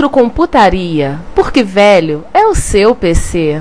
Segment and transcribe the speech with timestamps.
[0.00, 3.60] Retrocomputaria, porque velho é o seu PC.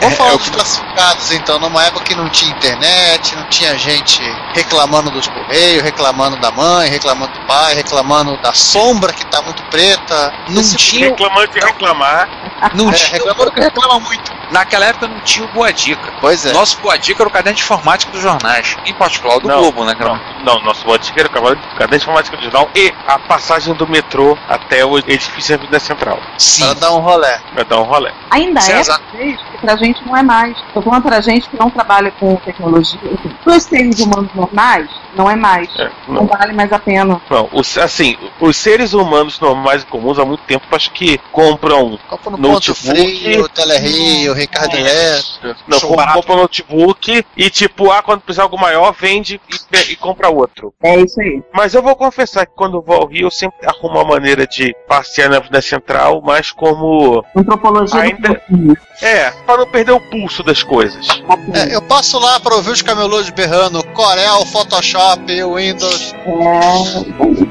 [0.00, 4.22] Vamos falar dos classificados então, numa época que não tinha internet, não tinha gente
[4.54, 9.62] reclamando dos correios, reclamando da mãe, reclamando do pai, reclamando da sombra que tá muito
[9.64, 10.32] preta.
[10.48, 11.08] Não tinha.
[11.08, 12.28] Reclamando de reclamar.
[12.74, 13.10] Não É, tinha.
[13.18, 14.37] reclamando que reclama muito.
[14.50, 16.12] Naquela época não tinha o Boa Dica.
[16.20, 16.52] Pois é.
[16.52, 18.76] Nosso Boa Dica era o caderno de informática dos jornais.
[18.86, 19.94] Em particular o do Não, Globo, né?
[19.98, 21.56] Não, não, nosso botiqueiro era o cavalo
[21.90, 26.18] de informática digital e a passagem do metrô até o edifício da Avenida Central.
[26.38, 26.64] Sim.
[26.64, 27.40] Para dar um rolé.
[27.54, 28.12] Pra dar um rolê.
[28.30, 29.00] Ainda César.
[29.14, 30.56] é, que pra gente não é mais.
[30.72, 32.98] Tô falando pra gente que não trabalha com tecnologia.
[33.04, 35.68] Enfim, pros seres humanos normais, não é mais.
[35.78, 36.26] É, Não não.
[36.26, 37.20] vale mais a pena.
[37.28, 41.98] Não, os, assim, os seres humanos normais e comuns há muito tempo acho que compram.
[42.08, 42.84] Compra no Notebook.
[42.84, 45.56] Ponto Frio, Ricardo Eletro.
[45.66, 49.40] Não, compra, compra notebook e tipo, ah, quando precisar algo maior, vende
[49.72, 50.72] e, e compra outro.
[50.82, 51.42] É isso aí.
[51.52, 54.74] Mas eu vou confessar que quando vou ao Rio, eu sempre arrumo uma maneira de
[54.86, 57.24] passear na Central, mas como.
[57.34, 58.76] Antropologia Ainda- do.
[59.00, 61.06] É, para não perder o pulso das coisas.
[61.54, 66.14] É, eu passo lá para ouvir os camelôs berrando Corel, Photoshop, Windows.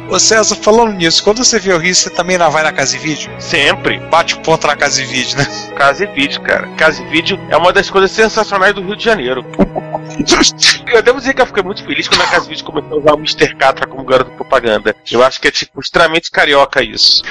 [0.10, 2.96] Ô César, falando nisso, quando você vê o Rio, você também não vai na casa
[2.96, 3.32] e vídeo?
[3.40, 4.00] Sempre.
[4.10, 5.46] Bate o ponto na casa e vídeo, né?
[5.76, 6.68] Casa e vídeo, cara.
[6.76, 9.46] Casa e vídeo é uma das coisas sensacionais do Rio de Janeiro.
[10.92, 13.14] Eu devo dizer que eu fiquei muito feliz quando a Casa Vídeo começou a usar
[13.14, 13.56] o Mr.
[13.56, 14.96] Catra como garoto propaganda.
[15.12, 17.22] Eu acho que é, tipo, extremamente carioca isso.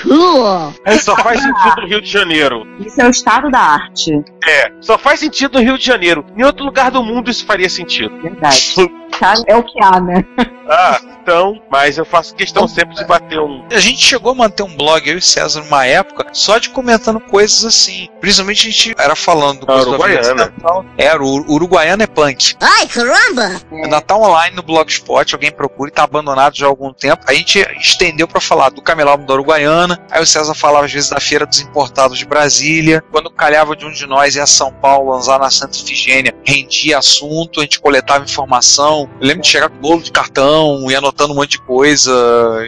[0.99, 2.67] Só faz sentido no Rio de Janeiro.
[2.81, 4.13] isso é o estado da arte.
[4.47, 6.25] É, só faz sentido no Rio de Janeiro.
[6.37, 8.17] Em outro lugar do mundo isso faria sentido.
[8.21, 8.75] Verdade.
[9.19, 10.25] Cara, É o que há, né?
[10.69, 13.65] Ah, então, mas eu faço questão sempre de bater um.
[13.71, 17.21] A gente chegou a manter um blog, eu e César, numa época, só de comentando
[17.21, 18.09] coisas assim.
[18.21, 20.35] Principalmente a gente era falando A coisa do Uruguaiana.
[20.35, 20.85] Natal.
[20.99, 22.55] Era, o Uruguaiana é punk.
[22.61, 23.61] Ai, caramba!
[23.73, 27.25] Ainda tá online no Blogspot, alguém procura e tá abandonado já há algum tempo.
[27.27, 30.01] A gente estendeu pra falar do camelódromo da Uruguaiana.
[30.11, 33.03] Aí o César falava às vezes da Feira dos Importados de Brasília.
[33.13, 36.99] Quando calhava de um de nós ir a São Paulo, lançar na Santa Ifigênia, rendia
[36.99, 39.09] assunto, a gente coletava informação.
[39.21, 40.56] Eu lembro de chegar com bolo de cartão
[40.89, 42.13] e anotando um monte de coisa.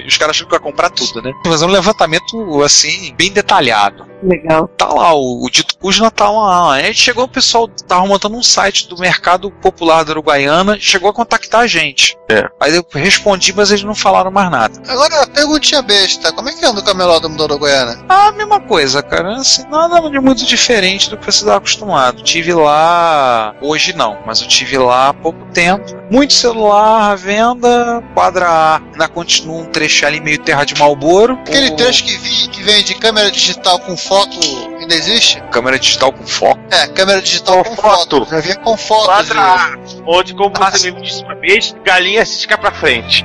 [0.04, 1.32] E os caras achando que ia comprar tudo, né?
[1.44, 4.68] Fazer um levantamento assim, bem detalhado Legal.
[4.76, 6.74] tá lá, o, o dito cujo tá lá.
[6.74, 11.14] Aí chegou o pessoal, tava montando um site do mercado popular da Uruguaiana, chegou a
[11.14, 12.16] contactar a gente.
[12.30, 12.48] É.
[12.60, 14.80] Aí eu respondi, mas eles não falaram mais nada.
[14.88, 18.04] Agora, perguntinha besta: como é que anda o camelódromo da Uruguaiana?
[18.08, 19.36] Ah, a mesma coisa, cara.
[19.36, 22.22] Assim, nada de muito diferente do que você estava acostumado.
[22.22, 25.98] Tive lá, hoje não, mas eu tive lá há pouco tempo.
[26.10, 31.34] Muito celular à venda, quadra A, ainda continua um trecho ali meio terra de Malboro.
[31.34, 34.38] Aquele trecho que, vi, que vem de câmera digital com foto
[34.80, 35.40] ainda existe?
[35.52, 36.60] Câmera digital com foco.
[36.70, 38.18] É, câmera digital Com com, foto.
[38.20, 38.30] foto.
[38.30, 39.04] Já vinha com foto.
[39.04, 43.22] Quadra onde, como Ah, você me disse uma vez, galinha se estica pra frente.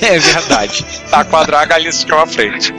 [0.06, 0.84] É verdade.
[1.10, 2.72] Tá, quadrar a galinha se fica à frente.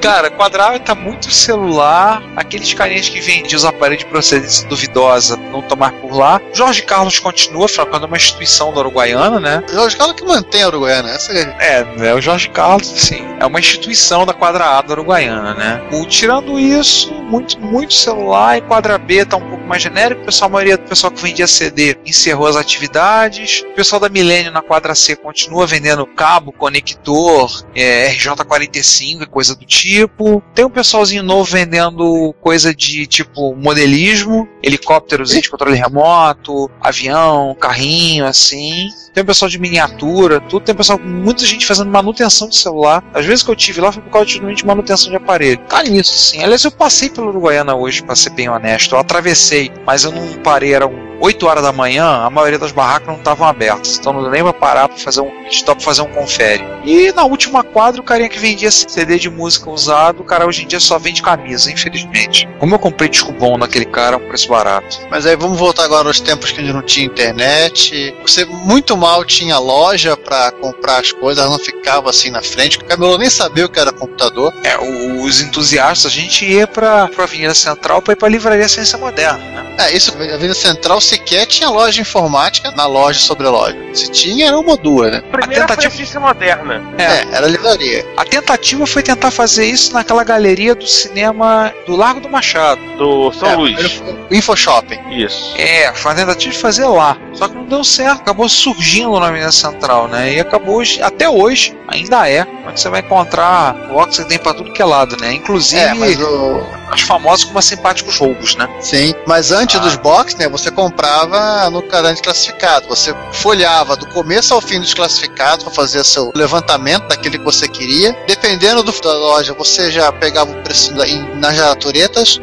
[0.00, 2.22] Cara, quadrar tá muito celular.
[2.34, 6.40] Aqueles carinhas que vendiam os aparelhos de procedência duvidosa não tomar por lá.
[6.52, 9.62] Jorge Carlos continua, é uma instituição da Uruguaiana, né?
[9.72, 11.10] Jorge Carlos que mantém a Uruguaiana.
[11.10, 11.56] Essa é...
[11.60, 12.14] É, né?
[12.14, 15.82] O Jorge Carlos, assim, é uma instituição da quadra A da Uruguaiana, né?
[15.92, 20.22] O, tirando isso, muito, muito celular e quadra B tá um pouco mais genérico.
[20.22, 23.62] O pessoal, a maioria do pessoal que vendia CD encerrou as atividades.
[23.62, 29.54] O pessoal da Milênio na quadra C continua vendendo cabo, conector, é, RJ45 e coisa
[29.54, 30.42] do tipo.
[30.54, 38.26] Tem um pessoalzinho novo vendendo coisa de tipo modelismo, helicópteros de controle remoto, avião, carrinho,
[38.26, 38.88] assim.
[39.12, 40.64] Tem um pessoal de miniatura, tudo.
[40.64, 43.02] Tem um pessoal, muita gente fazendo manutenção de celular.
[43.14, 45.58] Às vezes que eu tive lá foi por causa de, manutenção de aparelho.
[45.68, 46.42] Tá nisso, sim.
[46.42, 48.94] Aliás, eu passei pelo Uruguaiana hoje, pra ser bem honesto.
[48.94, 52.72] Eu atravessei, mas eu não parei, era um 8 horas da manhã, a maioria das
[52.72, 53.98] barracas não estavam abertas.
[53.98, 56.64] Então não pra parar pra fazer um stop fazer um confere.
[56.84, 60.64] E na última quadra, o carinha que vendia CD de música usado, o cara hoje
[60.64, 62.48] em dia só vende camisa, infelizmente.
[62.58, 65.00] Como eu comprei disco bom naquele cara, um preço barato.
[65.10, 68.14] Mas aí vamos voltar agora aos tempos que a gente não tinha internet.
[68.22, 72.78] Você muito mal tinha loja pra comprar as coisas, ela não ficava assim na frente.
[72.78, 74.52] O cabelo nem sabia o que era computador.
[74.62, 78.98] É, os entusiastas, a gente ia pra, pra Avenida Central pra ir pra Livraria Ciência
[78.98, 79.76] Moderna, né?
[79.78, 83.76] É, isso, a Avenida Central sequer tinha loja de informática na loja sobre loja.
[83.94, 85.22] Se tinha, era uma ou duas, né?
[85.32, 86.82] A primeira A tentativa- a moderna.
[86.98, 88.04] É, era livraria.
[88.16, 92.80] A tentativa foi tentar fazer isso naquela galeria do cinema do Largo do Machado.
[92.96, 94.02] Do São É, Luís.
[94.30, 94.98] O InfoShopping.
[95.10, 95.54] Isso.
[95.56, 97.16] É, foi uma tentativa de fazer lá.
[97.32, 100.32] Só que não deu certo, acabou surgindo na Avenida Central, né?
[100.34, 102.46] E acabou hoje, até hoje, ainda é.
[102.66, 105.32] Onde você vai encontrar box que tem pra tudo que é lado, né?
[105.34, 106.62] Inclusive É, mas o.
[106.92, 108.68] os famosos como simpáticos roubos, né?
[108.80, 109.80] Sim, mas antes Ah.
[109.80, 112.88] dos box, né, você comprava no caderno de classificado.
[112.88, 117.68] Você folhava do começo ao fim dos classificados para fazer seu levantamento daquele que você
[117.68, 118.16] queria.
[118.26, 122.40] Dependendo do, da loja, você já pegava o preço em, nas jaraturetas.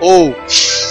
[0.00, 0.34] Ou,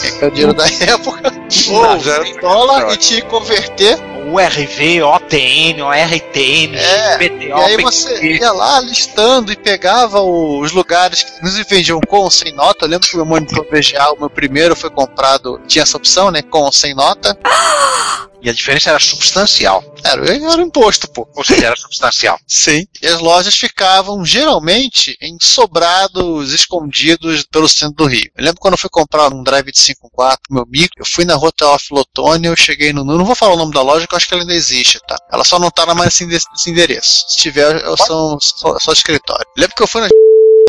[0.03, 1.31] é que é o dinheiro da época,
[1.71, 3.97] ou era- em dólar e te converter.
[4.25, 10.71] O RV, OTN, ORTN, É, PTO, E aí você ia lá listando e pegava os
[10.71, 12.85] lugares que nos vendiam com ou sem nota.
[12.85, 16.31] Eu lembro que o meu monitor VGA, o meu primeiro, foi comprado, tinha essa opção,
[16.31, 16.41] né?
[16.41, 17.38] Com ou sem nota.
[18.44, 19.81] E a diferença era substancial.
[20.04, 21.25] Era, era imposto, pô.
[21.34, 22.38] Ou seja, era substancial.
[22.45, 22.86] Sim.
[23.01, 28.30] E as lojas ficavam geralmente em sobrados escondidos pelo centro do Rio.
[28.36, 31.36] Eu lembro quando eu fui comprar um drive de 5.4 meu micro, eu fui na
[31.36, 33.06] rua Teófilo Otoni, eu cheguei no.
[33.06, 35.16] Não vou falar o nome da loja, que eu acho que ela ainda existe, tá?
[35.31, 37.25] Ela só não tá mais nesse endereço.
[37.30, 39.45] Se tiver, eu sou só, só escritório.
[39.56, 40.10] Eu lembro que eu fui na.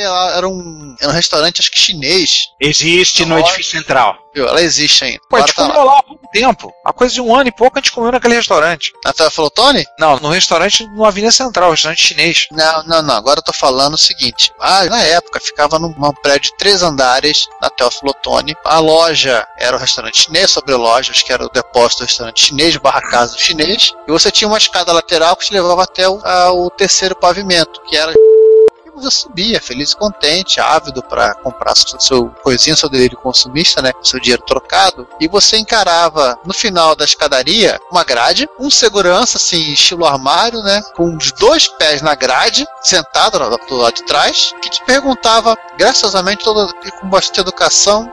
[0.01, 2.47] Ela era um, era um restaurante, acho que chinês.
[2.61, 4.17] Existe no edifício central.
[4.35, 4.49] Viu?
[4.49, 5.21] Ela existe ainda.
[5.31, 5.93] Pô, a gente tá comeu lá.
[5.93, 6.73] lá há pouco tempo.
[6.85, 8.93] Há coisa de um ano e pouco a gente comeu naquele restaurante.
[9.05, 9.85] Na Teófilo Otoni?
[9.99, 12.47] Não, no restaurante no Avenida Central, restaurante chinês.
[12.51, 13.15] Não, não, não.
[13.15, 14.51] Agora eu tô falando o seguinte.
[14.59, 18.57] Ah, na época ficava num, num prédio de três andares na Teófilo Otoni.
[18.65, 22.77] A loja era o restaurante chinês sobre lojas, que era o depósito do restaurante chinês,
[22.77, 23.93] barra casa do chinês.
[24.09, 27.81] E você tinha uma escada lateral que te levava até o, a- o terceiro pavimento,
[27.89, 28.13] que era.
[28.95, 33.93] Você subia, feliz e contente, ávido para comprar seu, seu coisinha, seu delírio consumista, né?
[34.03, 35.09] Seu dinheiro trocado.
[35.21, 40.81] E você encarava no final da escadaria uma grade, um segurança, assim, estilo armário, né?
[40.95, 45.57] Com os dois pés na grade, sentado lá do lado de trás, que te perguntava,
[45.77, 48.11] graciosamente, toda, e com bastante educação,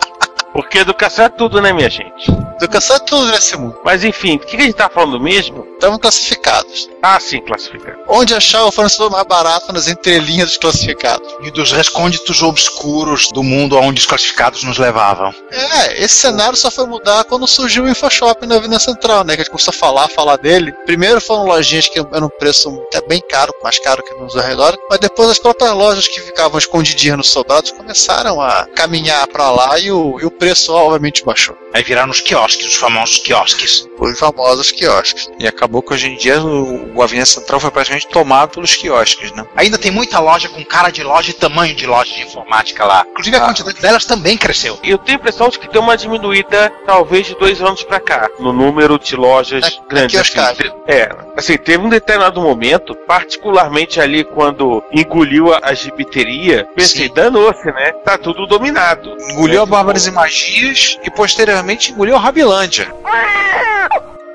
[0.52, 2.30] Porque educação é tudo, né, minha gente?
[2.64, 3.78] educação é tudo nesse mundo.
[3.84, 5.66] Mas enfim, do que a gente tá falando mesmo?
[5.74, 6.90] Estavam classificados.
[7.02, 7.98] Ah, sim, classificado.
[8.06, 11.26] Onde achar o fornecedor mais barato nas entrelinhas dos classificados?
[11.42, 15.32] E dos recônditos obscuros do mundo aonde os classificados nos levavam.
[15.50, 19.34] É, esse cenário só foi mudar quando surgiu o InfoShop na Avenida Central, né?
[19.34, 20.72] Que a gente começou a falar, falar dele.
[20.84, 24.78] Primeiro foram lojinhas que eram um preço até bem caro, mais caro que nos arredores,
[24.90, 29.78] mas depois as próprias lojas que ficavam escondidinhas nos sobrados começaram a caminhar pra lá
[29.78, 31.56] e o, e o preço obviamente baixou.
[31.72, 33.86] Aí viraram os quiosques, os famosos quiosques.
[33.98, 35.28] Os famosos quiosques.
[35.38, 39.30] E acabou que hoje em dia o, o Avenida Central foi praticamente tomado pelos quiosques,
[39.32, 39.44] né?
[39.54, 43.04] Ainda tem muita loja com cara de loja e tamanho de loja de informática lá.
[43.10, 43.44] Inclusive a Ah.
[43.44, 44.78] quantidade delas também cresceu.
[44.82, 48.00] E eu tenho a impressão de que deu uma diminuída, talvez, de dois anos pra
[48.00, 50.14] cá, no número de lojas Na- na grandes.
[50.20, 50.56] quioscagem.
[50.70, 57.08] te- é, assim, teve um determinado momento, particularmente ali quando engoliu a, a gibiteria, pensei,
[57.08, 57.92] danou-se, né?
[58.04, 59.14] Tá tudo dominado.
[59.32, 59.70] Engoliu a Né?
[59.70, 62.86] Bárbaras e Magias e posteriormente engoliu a Rabilândia.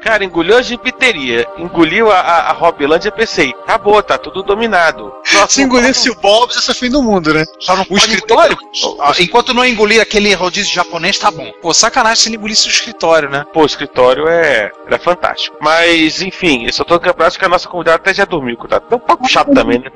[0.06, 5.12] Cara, engoliu a gibiteria, engoliu a, a, a Robilândia, pensei, acabou, tá tudo dominado.
[5.50, 7.44] Se engolisse o Bob's, esse é o fim do mundo, né?
[7.60, 8.56] Só não O escritório?
[8.56, 11.52] engolir- Ah, Enquanto não engolir aquele rodízio japonês, tá bom.
[11.60, 13.48] Pô, sacanagem se ele engolisse o escritório, né?
[13.52, 15.58] Pô, o escritório é, era fantástico.
[15.60, 19.00] Mas, enfim, eu só tô acho que a nossa convidada até já dormiu, tá tão
[19.00, 19.90] papo chato também, né?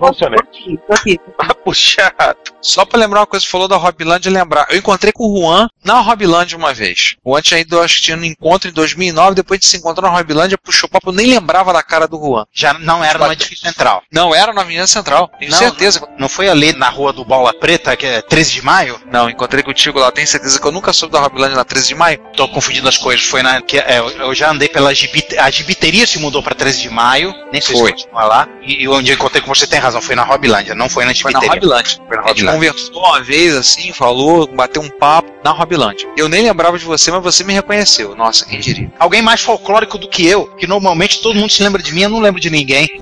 [0.90, 1.20] Aqui.
[1.38, 2.52] Papo chato.
[2.64, 4.66] Só pra lembrar uma coisa que você falou da Robilândia, lembrar.
[4.72, 7.16] Eu encontrei com o Juan na Robilândia uma vez.
[7.24, 9.99] O Juan tinha ido, acho que tinha um encontro em 2009, depois de se encontrar
[10.02, 12.46] na Robilândia, puxou papo, eu nem lembrava da cara do Juan.
[12.54, 14.02] Já não era no edifício central.
[14.12, 16.08] Não, era na Avenida Central, tenho Não, certeza.
[16.18, 19.00] Não foi ali na rua do Bola Preta, que é 13 de maio?
[19.12, 21.96] Não, encontrei contigo lá, tenho certeza que eu nunca soube da Robilândia na 13 de
[21.96, 22.20] maio.
[22.36, 23.26] Tô confundindo as coisas.
[23.26, 23.62] Foi na.
[23.62, 27.34] Que, é, eu- já andei pela gibite, A gibiteria se mudou pra 13 de maio.
[27.52, 27.88] Nem sei Foi.
[27.92, 28.48] se continua lá.
[28.62, 30.02] E, e onde eu encontrei com você tem razão.
[30.02, 31.50] Foi na Robilândia, não foi na Foi na gibiteria.
[31.56, 31.98] Robilândia.
[32.08, 32.72] Foi na A gente Robilândia.
[32.74, 36.08] conversou uma vez assim, falou, bateu um papo na Robilândia.
[36.18, 38.16] Eu nem lembrava de você, mas você me reconheceu.
[38.16, 38.92] Nossa, quem diria.
[39.00, 42.10] Alguém mais folclórico do que eu, que normalmente todo mundo se lembra de mim, eu
[42.10, 42.88] não lembro de ninguém.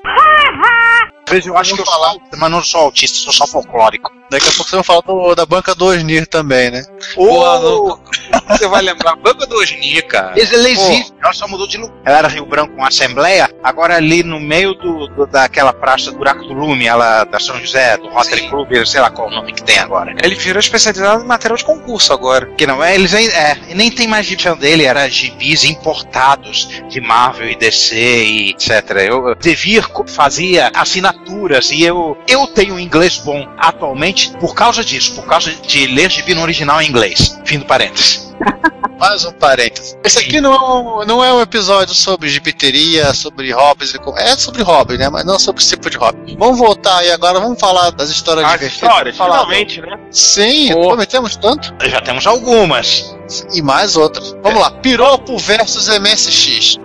[1.44, 2.12] Eu acho que eu falar.
[2.12, 4.10] sou, mas não sou autista, sou só folclórico.
[4.30, 6.84] Daqui a pouco vocês vão falar do- da banca do Osnir também, né?
[7.14, 8.00] Porra, não-
[8.48, 10.32] Você vai lembrar, Banca do Osni, cara.
[10.36, 11.96] Eles ela existe, ela só mudou de lugar.
[12.04, 16.18] Ela era Rio Branco com Assembleia, agora ali no meio do, do- daquela praça do
[16.18, 18.48] Buraco do Lume, ela da São José, do Rotary Sim.
[18.50, 20.14] Club, sei lá qual o nome que tem agora.
[20.22, 22.46] Ele virou especializado em material de concurso agora.
[22.56, 26.68] Que não é, eles nem, é, e nem tem mais gibi dele, era gibis importados
[26.88, 28.90] de Marvel e DC e etc.
[29.08, 35.24] Eu, Devir fazia assinaturas e eu, eu tenho inglês bom atualmente por causa disso, por
[35.26, 37.38] causa de ler gibi no original em inglês.
[37.44, 38.28] Fim do parênteses.
[38.98, 39.96] Mais um parênteses.
[40.02, 43.94] Esse aqui não é um, não é um episódio sobre gibiteria, sobre hobbies.
[44.16, 45.08] É sobre hobby, né?
[45.08, 46.36] Mas não sobre esse tipo de hobby.
[46.36, 48.88] Vamos voltar aí agora, vamos falar das histórias As divertidas.
[48.90, 49.96] histórias, finalmente, né?
[50.10, 50.88] Sim, Oh.
[50.88, 51.72] prometemos tanto.
[51.88, 53.16] Já temos algumas.
[53.54, 54.34] E mais outras.
[54.42, 54.70] Vamos lá.
[54.72, 56.78] Piropo versus MSX.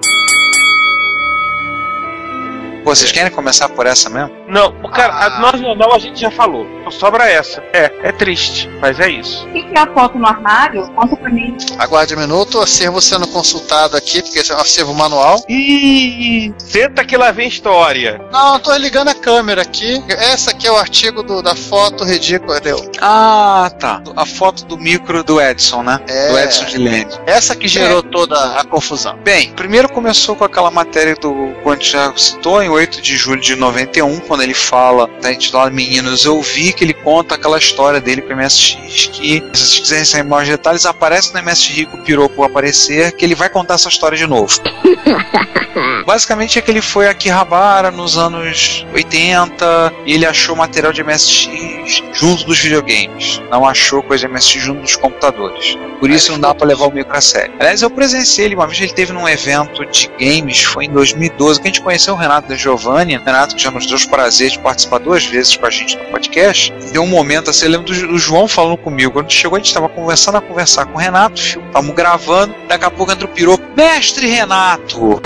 [2.84, 4.32] Pô, vocês querem começar por essa mesmo?
[4.48, 5.38] Não, o cara, Ah.
[5.38, 6.68] a nós normal a gente já falou.
[6.86, 7.64] Só sobra essa.
[7.72, 9.48] É, é triste, mas é isso.
[9.48, 10.86] O que que é a foto no armário?
[10.92, 11.56] Conta pra mim.
[11.80, 15.42] Aguarde um minuto, o acervo sendo consultado aqui, porque esse é um acervo manual.
[15.48, 18.20] Ih, senta que lá vem história.
[18.32, 20.04] Não, eu tô ligando a câmera aqui.
[20.10, 22.60] Essa aqui é o artigo do- da foto ridícula.
[22.60, 22.92] Deu.
[23.02, 24.02] Ah, tá.
[24.16, 26.00] A foto do micro do Edson, né?
[26.08, 26.28] É.
[26.30, 27.08] Do Edson de Lene.
[27.26, 29.18] Essa que gerou toda a confusão.
[29.24, 33.56] Bem, primeiro começou com aquela matéria do quando já citou, em 8 de julho de
[33.56, 38.22] 91, quando ele fala, tá intitulado Meninos, eu vi que ele conta aquela história dele
[38.22, 43.12] pro MSX, que se vocês quiserem saber mais detalhes, aparece no MSX Rico Piropo aparecer,
[43.12, 44.60] que ele vai contar essa história de novo.
[46.06, 51.04] Basicamente é que ele foi a Akihabara nos anos 80 e ele achou material de
[51.04, 53.42] MSX junto dos videogames.
[53.50, 55.78] Não achou coisa de MSX junto dos computadores.
[56.00, 57.54] Por isso não dá pra levar o micro a sério.
[57.60, 61.62] Aliás, eu presenciei ele uma vez, ele teve num evento de games, foi em 2012,
[61.62, 63.18] que a gente conheceu o Renato da Giovanni.
[63.18, 66.06] Renato que já nos deu o prazer de participar duas vezes com a gente no
[66.06, 66.74] podcast.
[66.92, 69.12] Deu um momento assim, eu lembro do, João falando comigo.
[69.12, 72.92] Quando chegou, a gente tava conversando a conversar com o Renato, estamos gravando, daqui a
[72.92, 73.64] pouco entra o piropo.
[73.76, 75.22] Mestre Renato!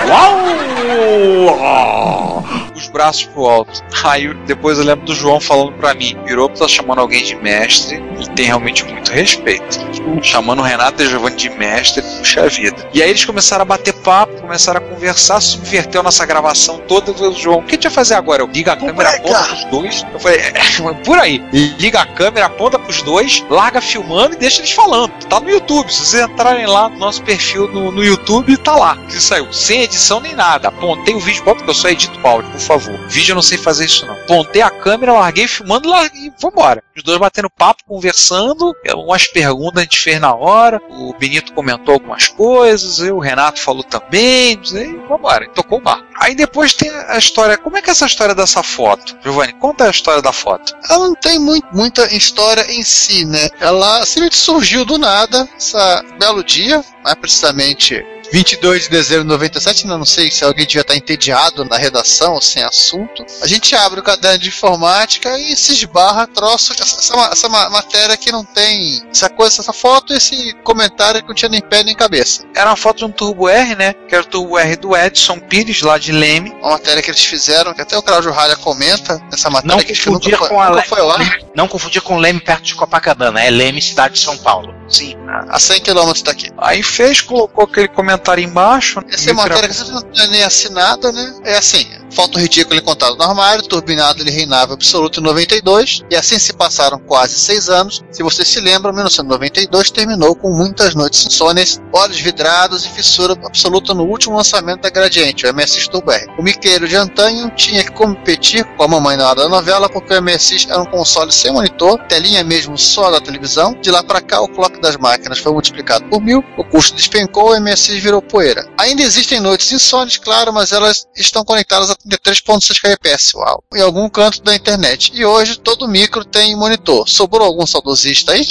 [1.46, 2.67] Uau!
[2.78, 3.84] Os braços pro alto.
[4.06, 7.96] Aí depois eu lembro do João falando pra mim: Piropo tá chamando alguém de mestre,
[7.96, 9.80] ele tem realmente muito respeito.
[10.22, 12.88] Chamando o Renato e Giovanni de mestre, puxa vida.
[12.94, 17.14] E aí eles começaram a bater papo, começaram a conversar, subverteu nossa gravação toda.
[17.14, 18.42] Falei, João, o que a gente vai fazer agora?
[18.42, 20.06] Eu ligo a câmera, aponta pros dois.
[20.14, 20.54] Eu falei, é,
[21.04, 21.44] por aí.
[21.52, 25.12] Liga a câmera, aponta pros dois, larga filmando e deixa eles falando.
[25.26, 25.92] Tá no YouTube.
[25.92, 28.98] Se vocês entrarem lá no nosso perfil no, no YouTube, tá lá.
[29.08, 29.52] Que saiu.
[29.52, 30.68] Sem edição nem nada.
[30.68, 33.00] Apontei o vídeo, porque eu só edito o áudio, favor.
[33.08, 34.14] Vídeo eu não sei fazer isso não.
[34.14, 36.84] Apontei a câmera, larguei filmando larguei, e vambora.
[36.96, 38.76] Os dois batendo papo, conversando.
[38.96, 40.82] Umas perguntas a gente fez na hora.
[40.90, 43.00] O Benito comentou algumas coisas.
[43.00, 44.60] Eu, o Renato falou também.
[44.74, 45.50] E vambora.
[45.50, 46.06] Tocou o barco.
[46.20, 47.58] Aí depois tem a história.
[47.58, 49.18] Como é que é essa história dessa foto?
[49.24, 50.76] Giovanni, conta a história da foto.
[50.90, 53.50] Ela não tem muito, muita história em si, né?
[53.60, 59.84] Ela simplesmente surgiu do nada, essa belo dia, mais precisamente 22 de dezembro de 97,
[59.84, 63.26] ainda não sei se alguém devia estar entediado na redação ou sem assunto.
[63.42, 67.70] A gente abre o caderno de informática e se esbarra troço, essa, essa, essa ma-
[67.70, 71.62] matéria que não tem essa coisa, essa foto e esse comentário que não tinha nem
[71.62, 72.44] pé nem cabeça.
[72.56, 73.94] Era uma foto de um Turbo R, né?
[74.08, 76.52] Que era o Turbo R do Edson Pires, lá de Leme.
[76.62, 79.94] Uma matéria que eles fizeram, que até o Claudio Ralha comenta nessa matéria Não que
[79.94, 81.40] que nunca foi, com a nunca Le- foi ar.
[81.56, 84.76] Não confundir com Leme perto de Copacabana, é Leme, cidade de São Paulo.
[84.88, 85.16] Sim,
[85.50, 86.52] a 100 km daqui.
[86.58, 89.02] Aí fez, colocou aquele comentário embaixo.
[89.10, 91.36] Essa é uma matéria que não é nem assinada, né?
[91.44, 96.40] É assim, foto ridícula encontrada no armário, turbinado ele reinava absoluto em 92, e assim
[96.40, 98.04] se passaram quase seis anos.
[98.12, 103.94] Se você se lembra, 1992 terminou com muitas noites insônias, olhos vidrados e fissura absoluta
[103.94, 106.28] no último lançamento da Gradiente, o MSX Turbo R.
[106.38, 110.14] O miqueiro de antanho tinha que competir com a mamãe na hora da novela, porque
[110.14, 113.74] o MSX era um console sem monitor, telinha mesmo só da televisão.
[113.82, 117.52] De lá para cá, o clock das máquinas foi multiplicado por mil, o custo despencou,
[117.52, 118.68] o MSX virou poeira.
[118.78, 124.10] Ainda existem noites insônias, claro, mas elas estão conectadas a 33.6 kbps, uau, em algum
[124.10, 125.12] canto da internet.
[125.14, 127.08] E hoje todo micro tem monitor.
[127.08, 128.46] Sobrou algum saudosista aí?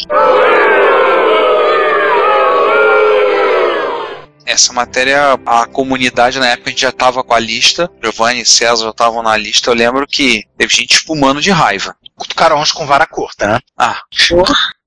[4.45, 8.47] Essa matéria, a comunidade na época a gente já tava com a lista, Giovanni e
[8.47, 9.71] César já estavam na lista.
[9.71, 11.97] Eu lembro que teve gente espumando de raiva.
[12.17, 13.61] Cutucaram uns com vara curta, né?
[13.77, 14.01] Ah,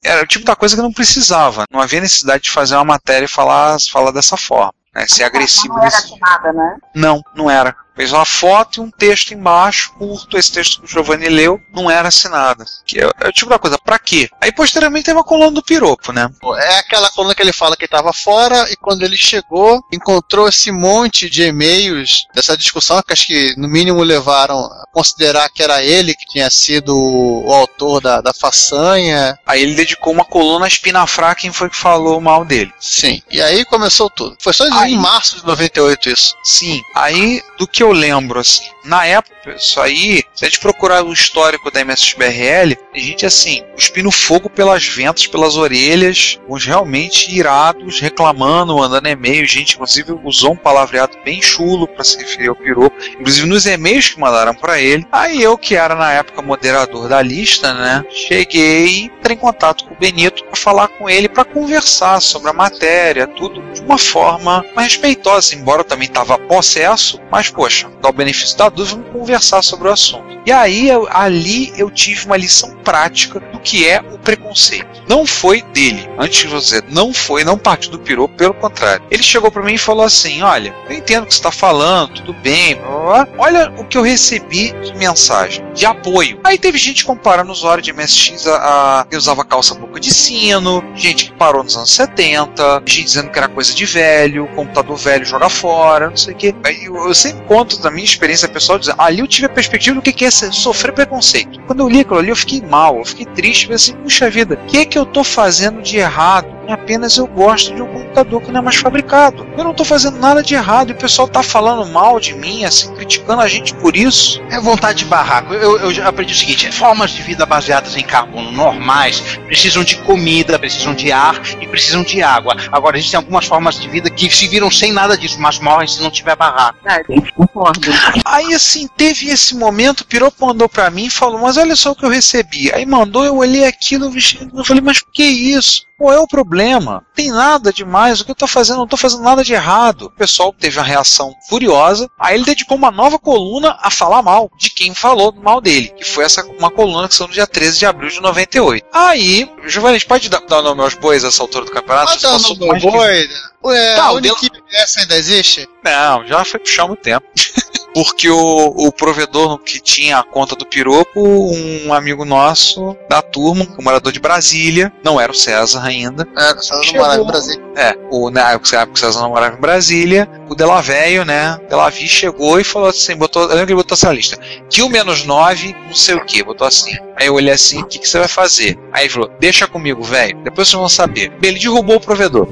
[0.04, 1.66] era o tipo da coisa que não precisava.
[1.72, 4.74] Não havia necessidade de fazer uma matéria e falar, falar dessa forma.
[4.94, 5.74] Né, ser agressivo.
[5.74, 6.78] Não era assinada, né?
[6.96, 7.76] Não, não era.
[8.00, 11.92] Fez uma foto e um texto embaixo, curto, esse texto que o Giovanni leu, não
[11.92, 12.64] era assinada.
[12.86, 14.30] Que é, é o tipo da coisa, pra quê?
[14.40, 16.30] Aí posteriormente teve uma coluna do piropo, né?
[16.60, 20.72] É aquela coluna que ele fala que estava fora e quando ele chegou, encontrou esse
[20.72, 25.84] monte de e-mails dessa discussão que acho que no mínimo levaram a considerar que era
[25.84, 29.38] ele que tinha sido o autor da, da façanha.
[29.46, 32.74] Aí ele dedicou uma coluna a espinafrar quem foi que falou mal dele.
[32.80, 33.22] Sim.
[33.30, 34.38] E aí começou tudo.
[34.40, 36.36] Foi só Aí- em março de 98 isso.
[36.44, 41.04] Sim, aí do que eu lembro, assim, na época, isso aí, se a gente procurar
[41.04, 47.30] o histórico da MSXBRL, tem gente assim, cuspindo fogo pelas ventas, pelas orelhas, uns realmente
[47.32, 52.56] irados, reclamando, mandando e-mail, gente, inclusive usou um palavreado bem chulo para se referir ao
[52.56, 55.06] Piropo, inclusive nos e-mails que mandaram para ele.
[55.12, 59.94] Aí eu, que era na época moderador da lista, né, cheguei, entrei em contato com
[59.94, 64.66] o Benito para falar com ele, para conversar sobre a matéria, tudo de uma forma
[64.76, 69.12] mais respeitosa, embora eu também estava possesso, mas poxa, dá o benefício da dúvida, vamos
[69.12, 70.40] conversar sobre o assunto.
[70.46, 75.04] E aí, eu- ali eu tive uma lição prática do que é o preconceito.
[75.08, 79.04] Não foi dele, antes de você, não foi, não partiu do pirou, pelo contrário.
[79.12, 82.14] Ele chegou para mim e falou assim: Olha, eu entendo o que você está falando,
[82.16, 83.28] tudo bem, blá, blá, blá.
[83.38, 86.40] olha o que eu recebi de mensagem, de apoio.
[86.44, 90.14] Aí teve gente comparando os horas de MSX a, a que usava calça boca de
[90.14, 94.98] sino, gente que parou nos anos 70, gente dizendo que era coisa de velho, computador
[94.98, 96.56] velho joga fora, não sei o que.
[96.64, 99.96] Aí eu, eu sempre conto da minha experiência pessoal dizendo, ali eu tive a perspectiva
[99.96, 101.60] do que é sofrer preconceito.
[101.62, 104.56] Quando eu li aquilo ali, eu fiquei mal, eu fiquei triste, falei assim, puxa vida,
[104.56, 106.59] o que é que eu tô fazendo de errado?
[106.72, 109.48] Apenas eu gosto de um computador que não é mais fabricado.
[109.58, 112.66] Eu não tô fazendo nada de errado e o pessoal tá falando mal de mim,
[112.66, 114.42] assim, criticando a gente por isso.
[114.50, 115.54] É vontade de barraco.
[115.54, 119.98] Eu, eu já aprendi o seguinte: formas de vida baseadas em carbono normais precisam de
[119.98, 122.56] comida, precisam de ar e precisam de água.
[122.72, 126.02] Agora, existem algumas formas de vida que se viram sem nada disso, mas morrem se
[126.02, 126.78] não tiver barraco.
[126.86, 127.04] É,
[127.36, 127.90] concordo.
[128.26, 131.92] Aí assim, teve esse momento, o Piropo mandou pra mim e falou, mas olha só
[131.92, 132.72] o que eu recebi.
[132.74, 134.12] Aí mandou, eu olhei aquilo,
[134.56, 135.88] eu falei, mas que isso?
[135.98, 136.59] Qual é o problema?
[136.96, 138.78] Não tem nada demais, o que eu tô fazendo?
[138.78, 140.04] Não tô fazendo nada de errado.
[140.08, 144.52] O pessoal teve uma reação furiosa, aí ele dedicou uma nova coluna a falar mal
[144.58, 147.80] de quem falou mal dele, que foi essa uma coluna que saiu no dia 13
[147.80, 148.86] de abril de 98.
[148.94, 152.12] Aí, Giovanni, pode dar, dar nome aos bois a essa altura do campeonato?
[152.14, 153.30] Mas dando Passou no mais de- boi.
[153.62, 155.68] Ué, Tá, a o dele- Unique essa ainda existe?
[155.84, 157.26] Não, já foi há muito tempo.
[157.94, 163.68] Porque o, o provedor que tinha a conta do Piropo, um amigo nosso da turma,
[163.78, 166.28] um morador de Brasília, não era o César ainda.
[166.38, 167.02] É, só não Chegou.
[167.02, 167.62] morava no Brasil.
[167.76, 171.60] É, o, na época que o César não morava em Brasília, o Delaveio, né?
[171.70, 174.38] Delavi chegou e falou assim: botou, eu lembro que ele botou essa lista.
[174.70, 176.96] Kill menos 9, não sei o que, botou assim.
[177.16, 178.78] Aí eu olhei assim: o que, que você vai fazer?
[178.92, 181.32] Aí ele falou: deixa comigo, velho, depois vocês vão saber.
[181.42, 182.48] Ele derrubou o provedor.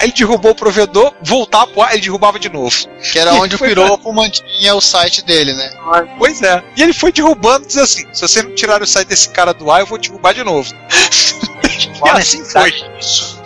[0.00, 2.74] Aí ele derrubou o provedor, voltava pro ar, ele derrubava de novo.
[3.12, 5.70] Que era onde o Piropo mantinha o site dele, né?
[6.18, 6.62] Pois é.
[6.76, 9.70] E ele foi derrubando, diz assim: se você não tirar o site desse cara do
[9.70, 10.70] ar, eu vou derrubar de novo.
[12.04, 12.72] e assim foi.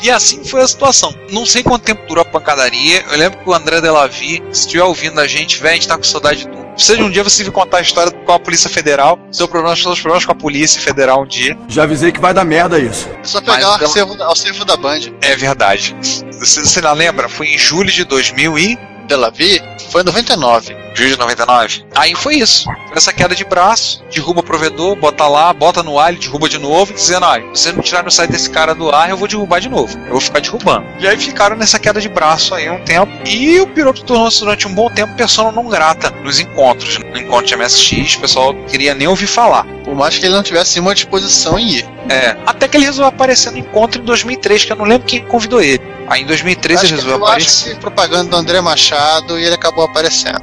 [0.02, 1.14] E assim foi a situação.
[1.30, 3.04] Não sei quanto tempo durou a pancadaria.
[3.10, 5.96] Eu lembro que o André Delavi, se estiver ouvindo a gente, velho, a gente tá
[5.96, 6.69] com saudade de tudo.
[6.74, 9.76] Precisa de um dia você vir contar a história com a Polícia Federal, seu problema,
[9.76, 11.56] seus problemas com a Polícia Federal um dia.
[11.68, 13.08] Já avisei que vai dar merda isso.
[13.08, 15.00] É só pegar Mas o então- acervo, da- acervo da Band.
[15.20, 15.94] É verdade.
[16.00, 17.28] Você, você não lembra?
[17.28, 18.78] Foi em julho de 2000 e...
[19.06, 20.76] Delavi foi em 99.
[20.94, 21.84] Julho de 99.
[21.94, 22.64] Aí foi isso.
[22.64, 26.48] Foi essa queda de braço, derruba o provedor, bota lá, bota no ar, ele derruba
[26.48, 29.16] de novo, dizendo, ah, se você não tirar no site desse cara do ar, eu
[29.16, 29.96] vou derrubar de novo.
[30.06, 30.86] Eu vou ficar derrubando.
[30.98, 33.12] E aí ficaram nessa queda de braço aí um tempo.
[33.26, 36.98] E o piloto tornou-se durante um bom tempo persona não grata nos encontros.
[36.98, 39.64] No encontro de MSX, o pessoal queria nem ouvir falar.
[39.84, 41.88] Por mais que ele não tivesse nenhuma disposição em ir.
[42.08, 42.36] É.
[42.46, 45.60] Até que ele resolveu aparecer no encontro em 2003, que eu não lembro quem convidou
[45.60, 45.82] ele.
[46.08, 47.68] Aí em 2013 ele resolveu eu aparecer.
[47.68, 50.42] acho que propaganda do André Machado e ele acabou aparecendo.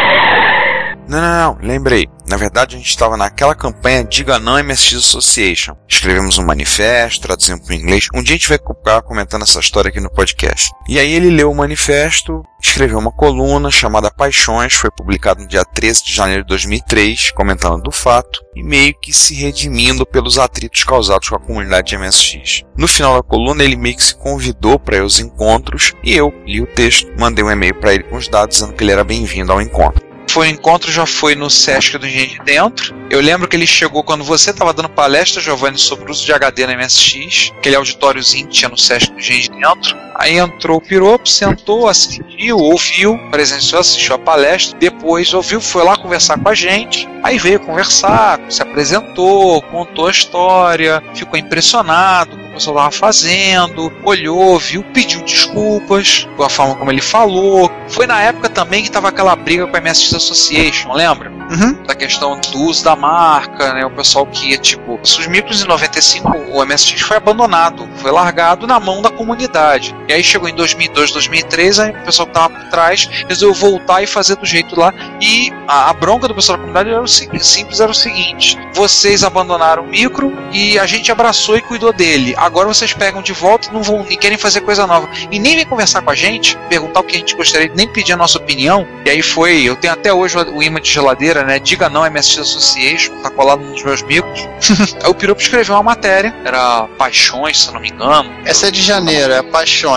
[1.11, 2.07] Não, não, não, lembrei.
[2.25, 5.75] Na verdade, a gente estava naquela campanha Diga Não MSX Association.
[5.85, 8.07] Escrevemos um manifesto, traduzimos para o inglês.
[8.15, 10.71] Um dia a gente vai ficar comentando essa história aqui no podcast.
[10.87, 15.65] E aí ele leu o manifesto, escreveu uma coluna chamada Paixões, foi publicado no dia
[15.65, 20.85] 13 de janeiro de 2003, comentando do fato e meio que se redimindo pelos atritos
[20.85, 22.63] causados com a comunidade de MSX.
[22.77, 26.61] No final da coluna, ele meio que se convidou para aos encontros e eu li
[26.61, 29.51] o texto, mandei um e-mail para ele com os dados dizendo que ele era bem-vindo
[29.51, 30.00] ao encontro.
[30.31, 32.95] Foi um encontro, já foi no Sesc do Engenho de Dentro.
[33.09, 36.31] Eu lembro que ele chegou quando você estava dando palestra, Giovanni, sobre o uso de
[36.31, 39.97] HD na MSX, aquele auditóriozinho que tinha no Sesc do Engenho de Dentro.
[40.21, 45.97] Aí entrou o Piropo, sentou, assistiu, ouviu, presenciou, assistiu a palestra, depois ouviu, foi lá
[45.97, 52.37] conversar com a gente, aí veio conversar, se apresentou, contou a história, ficou impressionado com
[52.37, 57.01] o que o pessoal estava fazendo, olhou, viu, pediu desculpas com a forma como ele
[57.01, 57.71] falou.
[57.87, 61.31] Foi na época também que estava aquela briga com a MSX Association, lembra?
[61.51, 61.83] Uhum.
[61.83, 63.85] Da questão do uso da marca, né?
[63.85, 68.65] O pessoal que ia, tipo, os micros em 95, o MSX foi abandonado, foi largado
[68.65, 69.93] na mão da comunidade.
[70.11, 74.03] E aí chegou em 2002, 2003, aí o pessoal que tava por trás resolveu voltar
[74.03, 74.93] e fazer do jeito lá.
[75.21, 78.59] E a, a bronca do pessoal da comunidade era o seguinte, simples era o seguinte:
[78.73, 82.33] vocês abandonaram o micro e a gente abraçou e cuidou dele.
[82.35, 85.09] Agora vocês pegam de volta e não vão e querem fazer coisa nova.
[85.31, 88.11] E nem vem conversar com a gente, perguntar o que a gente gostaria, nem pedir
[88.11, 88.85] a nossa opinião.
[89.05, 91.57] E aí foi, eu tenho até hoje o imã de geladeira, né?
[91.57, 94.41] Diga não MSX Association, tá colado nos meus micros.
[95.01, 98.29] aí o Piropo escreveu uma matéria, era Paixões, se não me engano.
[98.43, 99.90] Essa é de janeiro, é Paixões.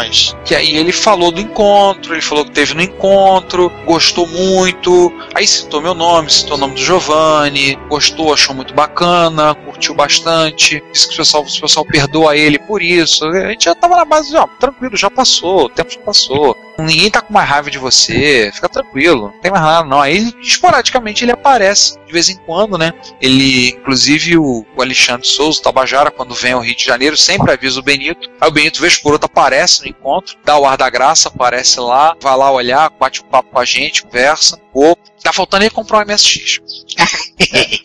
[0.44, 5.46] Que aí ele falou do encontro, ele falou que teve no encontro, gostou muito, aí
[5.46, 11.08] citou meu nome, citou o nome do Giovanni, gostou, achou muito bacana, curtiu bastante, disse
[11.08, 13.24] que o pessoal, o pessoal perdoa ele por isso.
[13.26, 16.56] A gente já tava na base ó, tranquilo, já passou, o tempo já passou.
[16.78, 20.00] Ninguém tá com mais raiva de você, fica tranquilo, não tem mais nada não.
[20.00, 22.92] Aí esporadicamente ele aparece de vez em quando, né?
[23.20, 27.52] Ele, inclusive o, o Alexandre Souza, o Tabajara, quando vem ao Rio de Janeiro, sempre
[27.52, 28.28] avisa o Benito.
[28.40, 31.78] Aí o Benito, vez por outra, aparece no encontro, dá o ar da graça, aparece
[31.80, 35.02] lá, vai lá olhar, bate um papo com a gente, conversa um pouco.
[35.24, 36.60] Tá faltando ele comprar um MSX.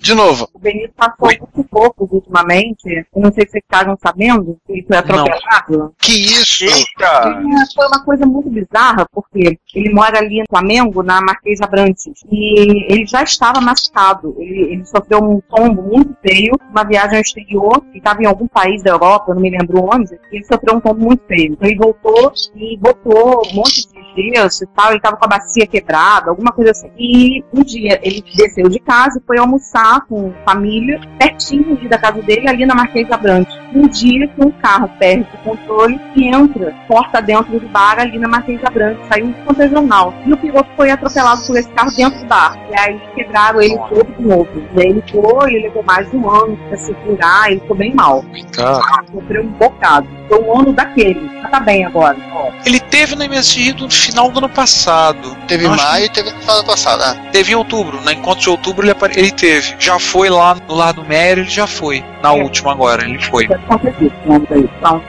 [0.00, 0.48] De novo.
[0.54, 3.06] O Benito passou muito pouco ultimamente.
[3.14, 4.56] Eu não sei se vocês estavam sabendo.
[4.66, 5.94] Ele foi atropelado.
[6.00, 6.64] Que isso?
[6.64, 7.04] Eita!
[7.04, 12.24] É, Foi uma coisa muito bizarra, porque ele mora ali no Flamengo, na Marquês Abrantes.
[12.30, 14.34] E ele já estava machucado.
[14.38, 17.82] Ele, ele sofreu um tombo muito feio, uma viagem ao exterior.
[17.90, 20.14] Ele estava em algum país da Europa, eu não me lembro onde.
[20.32, 21.52] E ele sofreu um tombo muito feio.
[21.52, 24.88] Então ele voltou e botou um monte de gesso e tal.
[24.88, 26.90] Ele estava com a bacia quebrada, alguma coisa assim.
[26.98, 32.22] E um dia ele desceu de casa e foi almoçar com família, pertinho da casa
[32.22, 33.56] dele, ali na Marquês Abrantes.
[33.74, 38.18] Um dia que um carro perde o controle e entra, porta dentro do bar ali
[38.18, 39.06] na Marquês Abrantes.
[39.08, 40.14] Saiu um contra jornal.
[40.24, 42.56] E o piloto foi atropelado por esse carro dentro do bar.
[42.70, 44.48] E aí quebraram ele todo de novo.
[44.74, 47.76] E aí ele foi, ele levou mais de um ano pra se curar, ele ficou
[47.76, 48.24] bem mal.
[48.54, 49.04] Cara.
[49.12, 50.17] Sofreu um bocado.
[50.28, 51.28] Foi um ano daquele.
[51.50, 52.16] Tá bem agora.
[52.32, 52.50] Ó.
[52.66, 55.36] Ele teve no MSX no final do ano passado.
[55.46, 57.02] Teve Acho maio e teve no ano passado.
[57.02, 58.00] Ah, Teve em outubro.
[58.02, 59.74] No encontro de outubro ele, apare- ele teve.
[59.78, 62.04] Já foi lá no lado Mério, ele já foi.
[62.22, 62.42] Na É.
[62.42, 63.46] última agora, ele foi.
[63.46, 64.68] Ano aí.
[64.80, 65.00] Tá.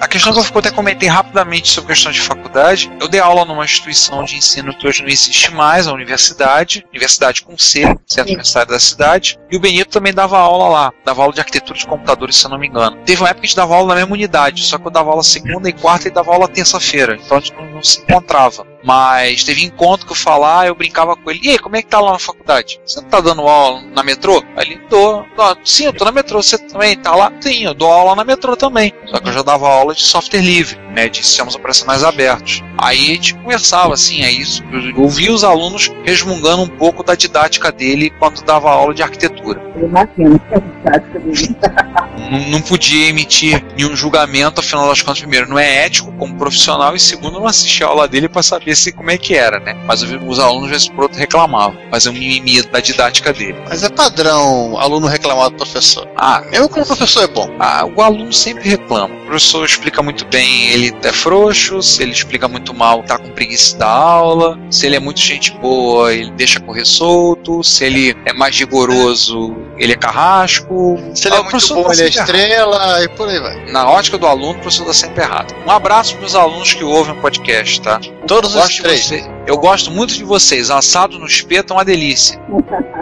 [0.00, 3.64] A questão que eu até comentei rapidamente sobre questão de faculdade, eu dei aula numa
[3.64, 8.70] instituição de ensino que hoje não existe mais, a universidade, Universidade com C, Centro Universitário
[8.70, 12.36] da cidade, e o Benito também dava aula lá, dava aula de arquitetura de computadores,
[12.36, 12.96] se eu não me engano.
[13.04, 15.22] Teve uma época a gente dava aula na mesma unidade, só que eu dava aula
[15.22, 18.73] segunda e quarta e dava aula terça-feira, então a gente não, não se encontrava.
[18.84, 21.88] Mas teve encontro que eu falar, eu brincava com ele, e aí, como é que
[21.88, 22.78] tá lá na faculdade?
[22.84, 24.44] Você não tá dando aula na metrô?
[24.56, 25.56] Aí ele, dou, dou.
[25.64, 27.32] sim, eu tô na metrô, você também tá lá?
[27.40, 28.92] Sim, eu dou aula na metrô também.
[29.06, 32.62] Só que eu já dava aula de software livre, né, de sistemas operacionais abertos.
[32.76, 34.62] Aí a gente conversava assim, é isso.
[34.70, 39.62] Eu ouvia os alunos resmungando um pouco da didática dele quando dava aula de arquitetura.
[39.76, 41.56] Eu imagino que é prática dele.
[42.30, 46.94] Não, não podia emitir nenhum julgamento, afinal das contas, primeiro, não é ético como profissional,
[46.94, 49.76] e segundo, não assisti a aula dele para saber se como é que era, né?
[49.86, 53.56] Mas eu vi os alunos, vez por outro, reclamavam, fazer um mimimi da didática dele.
[53.68, 56.08] Mas é padrão aluno reclamar do professor.
[56.16, 57.48] Ah, Mesmo quando o professor é bom.
[57.58, 59.14] Ah, o aluno sempre reclama.
[59.14, 63.30] O professor explica muito bem, ele é frouxo, se ele explica muito mal, tá com
[63.30, 68.16] preguiça da aula, se ele é muito gente boa, ele deixa correr solto, se ele
[68.26, 70.98] é mais rigoroso, ele é carrasco.
[71.14, 72.64] Se ele Ah, é muito bom, tá ele é sempre errado.
[72.68, 73.70] estrela e por aí vai.
[73.72, 75.54] Na ótica do aluno, o professor tá sempre errado.
[75.66, 78.00] Um abraço para meus alunos que ouvem o podcast, tá?
[78.26, 79.06] Todos os gosto de três.
[79.06, 80.70] você- Eu gosto muito de vocês.
[80.70, 82.38] Assado no espeto é uma delícia.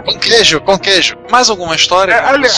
[0.05, 1.15] Com queijo, com queijo.
[1.31, 2.13] Mais alguma história?
[2.13, 2.49] É, olha,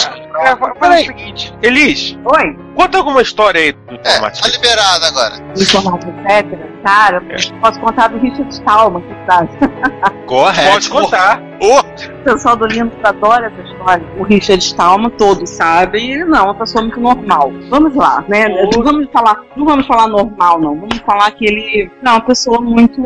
[0.42, 2.58] é, fa- faz o seguinte, Elis, Oi?
[2.76, 4.42] conta alguma história aí do É, Tomate.
[4.42, 5.36] tá liberado agora.
[5.58, 6.60] Informática, etc.
[6.86, 7.24] Cara,
[7.62, 9.50] posso contar do Richard Stallman, que sabe?
[10.28, 10.72] Correto.
[10.72, 11.42] Pode contar.
[11.62, 14.06] O pessoal do Linux adora essa história.
[14.20, 17.52] O Richard Stallman, todos sabem, ele não é uma pessoa muito normal.
[17.70, 18.48] Vamos lá, né?
[18.50, 20.76] Não vamos falar, não vamos falar normal, não.
[20.80, 23.02] Vamos falar que ele não, é uma pessoa muito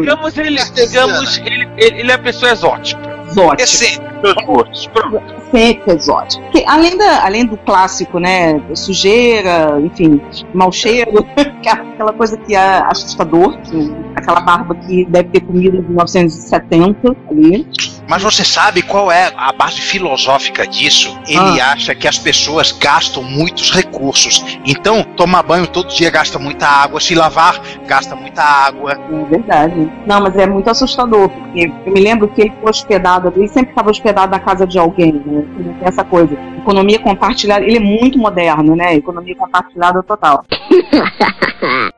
[0.00, 3.00] Digamos, ele, digamos ele, ele, ele é uma pessoa exótica.
[3.28, 3.62] exótica.
[3.62, 4.09] Excêntrico.
[4.20, 4.86] Seus gostos.
[4.88, 5.22] Pronto.
[5.50, 6.42] Sempre exótico.
[6.44, 8.60] Porque além, da, além do clássico, né?
[8.74, 10.20] Sujeira, enfim,
[10.54, 11.24] mau cheiro,
[11.62, 17.16] que aquela coisa que é assustador, que- aquela barba que deve ter comido em 1970
[17.30, 17.66] ali.
[18.08, 21.16] Mas você sabe qual é a base filosófica disso?
[21.28, 21.72] Ele Ah.
[21.74, 24.44] acha que as pessoas gastam muitos recursos.
[24.66, 28.92] Então, tomar banho todo dia gasta muita água, se lavar gasta muita água.
[28.94, 29.88] É verdade.
[30.06, 33.70] Não, mas é muito assustador, porque eu me lembro que ele foi hospedado, ele sempre
[33.70, 35.44] estava hospedado na casa de alguém, né?
[35.82, 36.36] Essa coisa.
[36.58, 38.94] Economia compartilhada, ele é muito moderno, né?
[38.94, 40.44] Economia compartilhada total.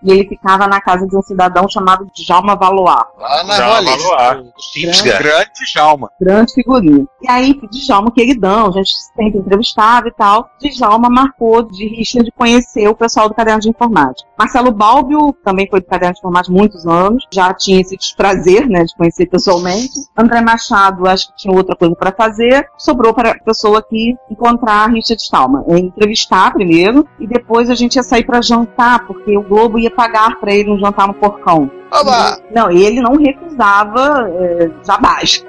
[0.03, 2.83] e ele ficava na casa de um cidadão chamado Djalma Valois.
[3.19, 4.03] Lá na Alice.
[4.03, 4.43] Valoar.
[4.59, 6.11] Simples, Grande Djalma.
[6.21, 7.07] grande figurinha.
[7.21, 10.49] E aí, Djalma, queridão, a gente sempre entrevistava e tal.
[10.61, 14.29] Djalma marcou de Richard de conhecer o pessoal do Caderno de Informática.
[14.39, 18.69] Marcelo Balbio também foi do Caderno de Informática há muitos anos, já tinha esse desprazer,
[18.69, 19.93] né, de conhecer pessoalmente.
[20.17, 22.67] André Machado, acho que tinha outra coisa para fazer.
[22.79, 25.65] Sobrou para a pessoa aqui encontrar Richard Stallman.
[25.69, 29.91] É, entrevistar primeiro e depois a gente ia sair para jantar, porque o Globo ia
[29.91, 31.71] pagar para ele um jantar no porcão.
[31.93, 32.39] Oba!
[32.55, 35.45] Não, ele não recusava é, jamais.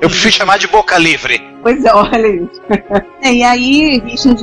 [0.00, 1.40] Eu prefiro chamar de boca livre.
[1.62, 2.60] Pois é, olha isso.
[3.22, 4.42] É, e aí, Richard,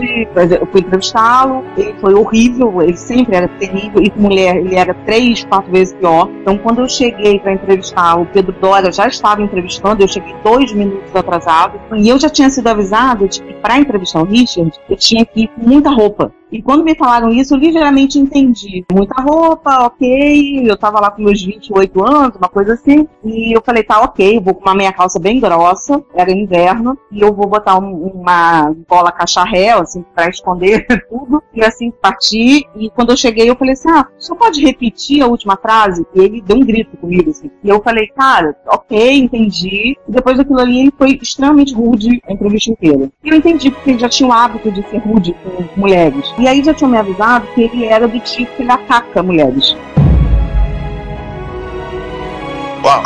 [0.58, 4.94] eu fui entrevistá-lo, ele foi horrível, ele sempre era terrível, e com mulher ele era
[5.06, 6.30] três, quatro vezes pior.
[6.42, 10.72] Então, quando eu cheguei para entrevistar, o Pedro Dória já estava entrevistando, eu cheguei dois
[10.72, 14.96] minutos atrasado, e eu já tinha sido avisado de que para entrevistar o Richard, eu
[14.96, 16.32] tinha que ir com muita roupa.
[16.52, 18.84] E quando me falaram isso, eu ligeiramente entendi.
[18.92, 20.64] Muita roupa, ok.
[20.68, 23.08] Eu tava lá com meus 28 anos, uma coisa assim.
[23.24, 27.22] E eu falei, tá, ok, vou com uma meia calça bem grossa, era inverno, e
[27.22, 31.42] eu vou botar um- uma bola cacharel, assim, pra esconder tudo.
[31.54, 32.68] E assim, parti.
[32.76, 36.06] E quando eu cheguei, eu falei assim, ah, só pode repetir a última frase?
[36.16, 37.52] E ele deu um grito comigo, assim.
[37.64, 39.96] E eu falei, cara, ok, entendi.
[40.08, 43.10] E depois daquilo ali, ele foi extremamente rude a entrevista inteira.
[43.24, 46.34] E eu entendi, porque ele já tinha o hábito de ser rude com mulheres.
[46.38, 49.76] E aí já tinham me avisado que ele era do tipo que ele ataca mulheres.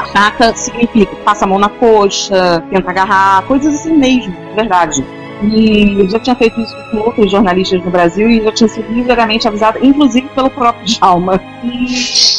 [0.01, 5.03] Ataca significa passa a mão na coxa, tenta agarrar, coisas assim mesmo, de verdade.
[5.43, 8.91] E eu já tinha feito isso com outros jornalistas no Brasil e já tinha sido
[8.93, 11.41] ligeiramente avisado, inclusive pelo próprio Djalma.
[11.63, 11.85] E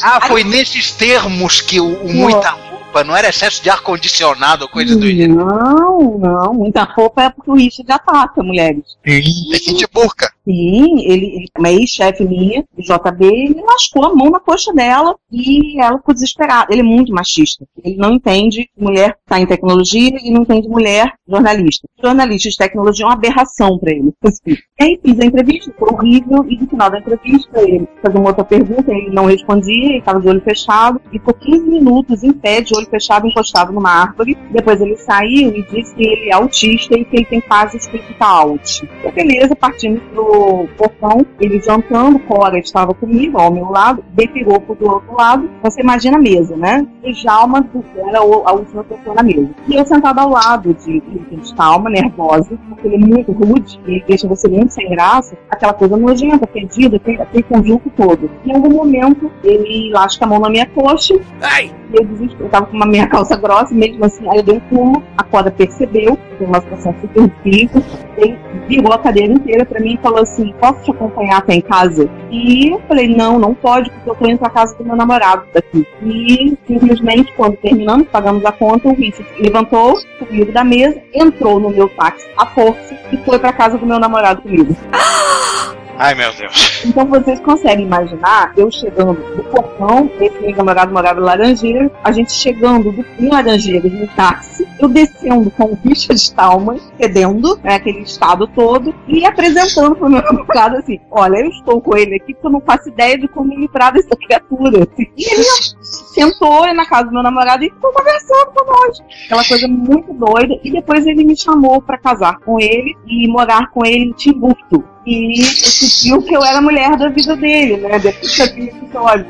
[0.03, 4.68] Ah, foi nesses termos que o, o muita roupa não era excesso de ar-condicionado ou
[4.70, 5.44] coisa do gênero.
[5.44, 8.85] Não, não, muita roupa é porque o Richard ataca mulheres.
[9.03, 10.33] Tem que de boca.
[10.44, 15.80] Sim, ele, uma ex-chefe minha, do JB, ele lascou a mão na coxa dela e
[15.80, 16.66] ela ficou desesperada.
[16.70, 17.64] Ele é muito machista.
[17.83, 21.88] Ele não entende que mulher está em tecnologia e não entende mulher jornalista.
[22.02, 24.12] Jornalista de tecnologia é uma aberração para ele.
[24.22, 24.57] Assim.
[24.80, 28.44] Aí fiz a entrevista, foi horrível, e no final da entrevista ele fez uma outra
[28.44, 32.61] pergunta, ele não respondia, ele estava de olho fechado, e ficou 15 minutos em pé,
[32.61, 34.37] de olho fechado, encostado numa árvore.
[34.50, 38.24] Depois ele saiu e disse que ele é autista e que ele tem fase escrita
[38.24, 38.87] out.
[39.04, 40.34] E beleza, partimos pro
[40.77, 45.49] portão, ele jantando, Cora estava comigo, ao meu lado, Bepiroco do outro lado.
[45.62, 46.87] Você imagina a mesa, né?
[47.03, 47.66] E Jalma
[48.09, 49.51] era a última pessoa na mesa.
[49.68, 54.05] E eu sentada ao lado de de Jalma, nervosa, porque ele é muito rude, ele
[54.07, 58.31] deixa você muito sem graça, aquela coisa nojenta, perdida, aquele, aquele conjunto todo.
[58.44, 62.05] Em algum momento, ele lasca a mão na minha coxa, e eu
[62.40, 65.23] eu tava com uma meia calça grossa, mesmo assim, aí eu dei um pulo, a
[65.23, 67.83] Cora percebeu, foi uma situação super difícil,
[68.16, 71.61] ele virou a cadeira inteira pra mim e falou assim, posso te acompanhar até em
[71.61, 72.09] casa?
[72.31, 75.44] E eu falei, não, não pode, porque eu tô indo pra casa do meu namorado
[75.53, 75.87] daqui.
[76.03, 81.70] E simplesmente, quando terminamos, pagamos a conta, o Richard levantou comigo da mesa, entrou no
[81.70, 84.75] meu táxi à força e foi pra casa do meu namorado comigo.
[85.98, 86.85] Ai, meu Deus.
[86.85, 92.11] Então vocês conseguem imaginar eu chegando do portão, esse meu namorado morava em Laranjeiras, a
[92.11, 97.76] gente chegando do, em Laranjeiras no táxi, eu descendo com o Richard Stallman, cedendo, né,
[97.76, 102.35] aquele estado todo, e apresentando pro meu namorado assim: olha, eu estou com ele aqui
[102.35, 104.87] porque eu não faço ideia de como livrar dessa criatura.
[104.98, 105.44] E ele
[105.80, 109.00] sentou na casa do meu namorado e ficou conversando com nós.
[109.26, 110.59] Aquela coisa muito doida.
[110.62, 114.93] E depois ele me chamou pra casar com ele e morar com ele em Timbuktu.
[115.06, 117.98] E decidiu que eu era a mulher da vida dele, né?
[117.98, 119.26] Depois que eu vi esse episódio.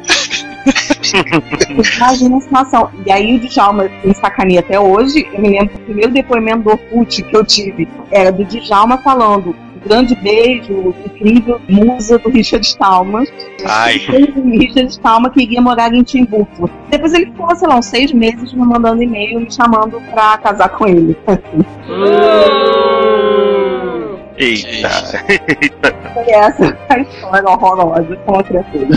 [1.96, 2.90] Imagina a situação.
[3.04, 5.26] E aí o Djalma me sacaneia até hoje.
[5.32, 8.98] Eu me lembro que o primeiro depoimento do Orkut que eu tive era do Djalma
[8.98, 13.26] falando grande beijo, incrível, musa do Richard Stallman.
[13.66, 14.00] Ai.
[14.08, 16.70] O Richard Stallman que iria morar em Timbuktu.
[16.88, 20.70] Depois ele ficou, sei lá, uns seis meses me mandando e-mail, me chamando pra casar
[20.70, 21.16] com ele.
[24.36, 24.88] Eita.
[26.12, 28.88] Foi essa a história horrorosa com a criatura.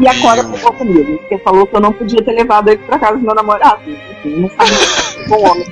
[0.00, 2.98] E a Cora ficou comigo, porque falou que eu não podia ter levado ele pra
[2.98, 3.80] casa do meu namorado.
[3.86, 5.08] Enfim, não sabia.
[5.28, 5.66] com o homem.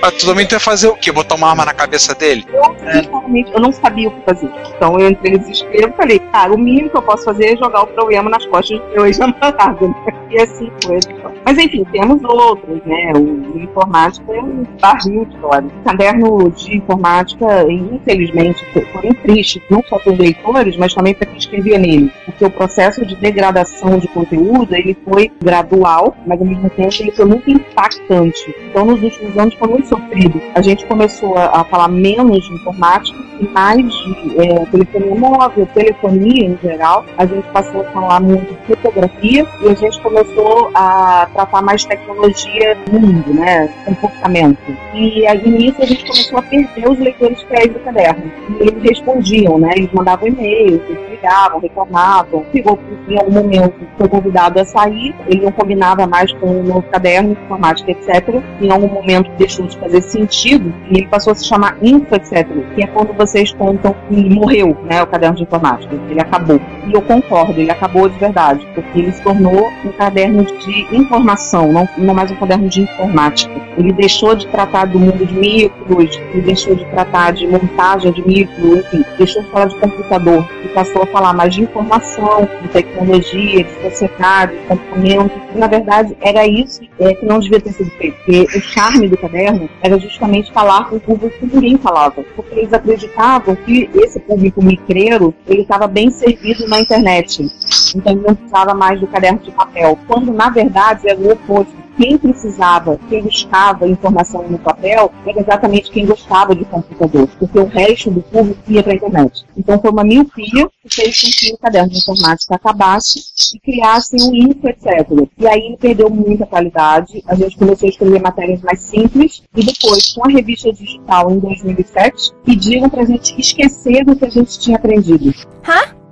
[0.00, 1.12] Mas tu também ia fazer o quê?
[1.12, 2.44] Botar uma arma na cabeça dele?
[2.52, 4.50] Eu, sinceramente, eu não sabia o que fazer.
[4.76, 7.56] Então eu entrei em desespero e falei, cara, o mínimo que eu posso fazer é
[7.56, 9.88] jogar o problema nas costas do meu ex-namorado.
[9.88, 9.94] né?
[10.30, 10.98] E assim foi.
[11.44, 13.12] Mas enfim, temos outros, né?
[13.14, 15.70] O informática é um barril de história.
[15.84, 18.64] Caderno de informática, infelizmente,
[19.02, 22.10] muito triste, não só para os leitores, mas também para quem escrevia nele.
[22.24, 27.12] Porque o processo de degradação de conteúdo, ele foi gradual, mas ao mesmo tempo ele
[27.12, 28.54] foi muito impactante.
[28.70, 30.40] Então, nos últimos anos foi muito sofrido.
[30.54, 33.18] A gente começou a falar menos de informática
[33.52, 37.04] mais de é, telefonia móvel, telefonia em geral.
[37.16, 41.84] A gente passou a falar muito de fotografia e a gente começou a tratar mais
[41.84, 43.68] tecnologia no mundo, né?
[43.84, 44.58] Comportamento.
[44.94, 48.30] E aí nisso a gente começou a perder os leitores fiéis do caderno.
[48.60, 49.72] E eles respondiam, né?
[49.76, 52.44] Eles mandavam e-mails, eles ligavam, reclamavam.
[52.52, 56.82] Ficou em algum momento, foi convidado a sair, ele não combinava mais com o novo
[56.90, 58.42] caderno, informática, etc.
[58.60, 62.46] Em algum momento deixou de fazer sentido e ele passou a se chamar Info, etc.
[62.74, 65.02] Que é quando vocês contam que morreu, né?
[65.02, 66.60] O caderno de informática, ele acabou.
[66.86, 71.72] E eu concordo, ele acabou de verdade, porque ele se tornou um caderno de informação,
[71.72, 73.52] não, não mais um caderno de informática.
[73.78, 78.26] Ele deixou de tratar do mundo de micros, ele deixou de tratar de montagem de
[78.26, 82.68] micro, enfim, deixou de falar de computador e passou a falar mais de informação, de
[82.68, 85.32] tecnologia, de sociedade, de comportamento.
[85.54, 89.08] E, na verdade, era isso é, que não devia ter sido feito, porque o charme
[89.08, 93.13] do caderno era justamente falar com o público que ninguém falava, porque eles acreditavam
[93.56, 97.48] que esse público micreiro, ele estava bem servido na internet.
[97.94, 101.83] Então ele não precisava mais do caderno de papel, quando na verdade era o oposto
[101.96, 107.66] quem precisava, quem buscava informação no papel, era exatamente quem gostava de computador, porque o
[107.66, 109.44] resto do público ia para a internet.
[109.56, 113.20] Então foi uma miopia que fez com que o caderno de informática acabasse
[113.54, 115.08] e criasse um info, etc.
[115.38, 119.64] E aí ele perdeu muita qualidade, a gente começou a escrever matérias mais simples, e
[119.64, 124.30] depois, com a revista digital em 2007, pediram para a gente esquecer do que a
[124.30, 125.32] gente tinha aprendido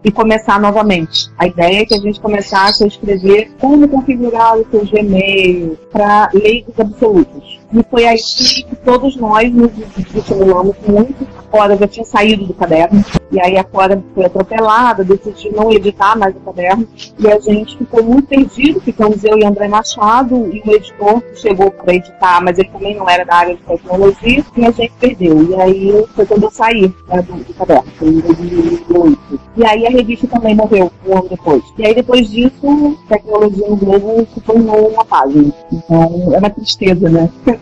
[0.05, 1.31] e começar novamente.
[1.39, 6.31] A ideia é que a gente começasse a escrever como configurar o seu Gmail para
[6.35, 7.62] leigos absolutos.
[7.73, 9.71] E foi aí que todos nós nos
[10.15, 11.27] estimulamos muito.
[11.39, 15.73] A Cora já tinha saído do caderno, e aí a Cora foi atropelada, decidiu não
[15.73, 16.87] editar mais o caderno,
[17.19, 18.81] e a gente ficou muito perdido.
[18.81, 22.95] Ficamos eu e André Machado, e o editor que chegou para editar, mas ele também
[22.95, 25.43] não era da área de tecnologia, e a gente perdeu.
[25.43, 29.41] E aí foi quando eu saí né, do, do caderno, em 2008.
[29.57, 31.63] E aí a revista também morreu um ano depois.
[31.79, 35.53] E aí depois disso, tecnologia no Globo se tornou uma página.
[35.71, 37.31] Então é uma tristeza, né?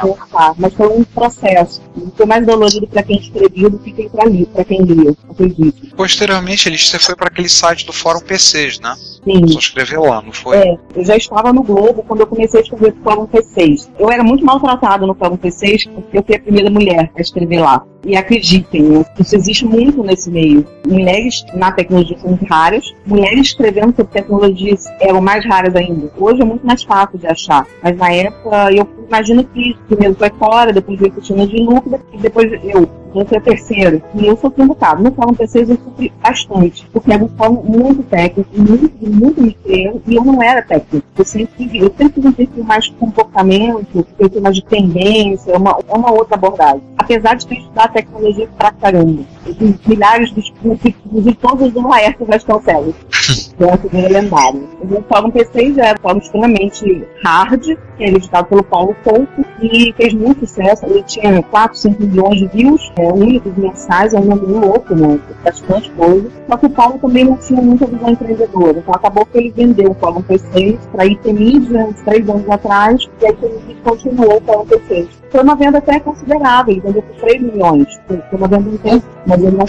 [0.00, 1.82] Pensar, mas foi um processo.
[2.16, 5.96] Foi mais dolorido para quem escrevia do que quem para lia, para quem lia, acredito.
[5.96, 8.94] Posteriormente, ele você foi para aquele site do Fórum PCs, né?
[9.24, 9.48] Sim.
[9.48, 10.56] Só escreveu lá, não foi?
[10.56, 13.88] É, eu já estava no Globo quando eu comecei a escrever no Fórum P6.
[13.98, 17.60] Eu era muito maltratada no Fórum P6 porque eu fui a primeira mulher a escrever
[17.60, 17.84] lá.
[18.06, 20.66] E acreditem, isso existe muito nesse meio.
[20.86, 26.12] Mulheres na tecnologia são muito raras, mulheres escrevendo sobre tecnologias eram mais raras ainda.
[26.18, 30.30] Hoje é muito mais fácil de achar, mas na época eu imagino que primeiro foi
[30.30, 33.03] fora, depois veio Cristina de Lucas e depois eu.
[33.14, 34.02] Eu fui a terceira.
[34.14, 35.02] E eu sofri um bocado.
[35.02, 36.86] No Fórum P6 eu sofri bastante.
[36.92, 41.06] Porque era um fórum muito técnico, muito, muito micreiro, e eu não era técnico.
[41.16, 45.78] Eu sempre, eu sempre fiz um perfil mais de comportamento, perfil mais de tendência, uma,
[45.88, 46.82] uma outra abordagem.
[46.98, 49.22] Apesar de ter estudado tecnologia pra caramba.
[49.46, 52.94] Eu fiz milhares de cursos, inclusive todos do Laércio Vasconcelos.
[53.58, 54.60] é uma figura lendária.
[54.82, 57.62] O Fórum P6 era um fórum extremamente hard,
[57.96, 60.84] que é editado pelo Paulo Couto, e fez muito sucesso.
[60.86, 65.18] Ele tinha 4, 5 milhões de views, é, únicos mensais, um número louco, né?
[65.44, 66.28] Bastante coisa.
[66.48, 68.78] Só que o Paulo também não tinha muita visão empreendedora.
[68.78, 73.08] Então acabou que ele vendeu o Fórum P6 para IT Media uns 3 anos atrás,
[73.20, 75.08] e aí ele continuou o Fórum P6.
[75.34, 78.00] Foi uma venda até considerável, vendeu por 3 milhões.
[78.06, 79.66] Foi uma venda intensa, mas ele não,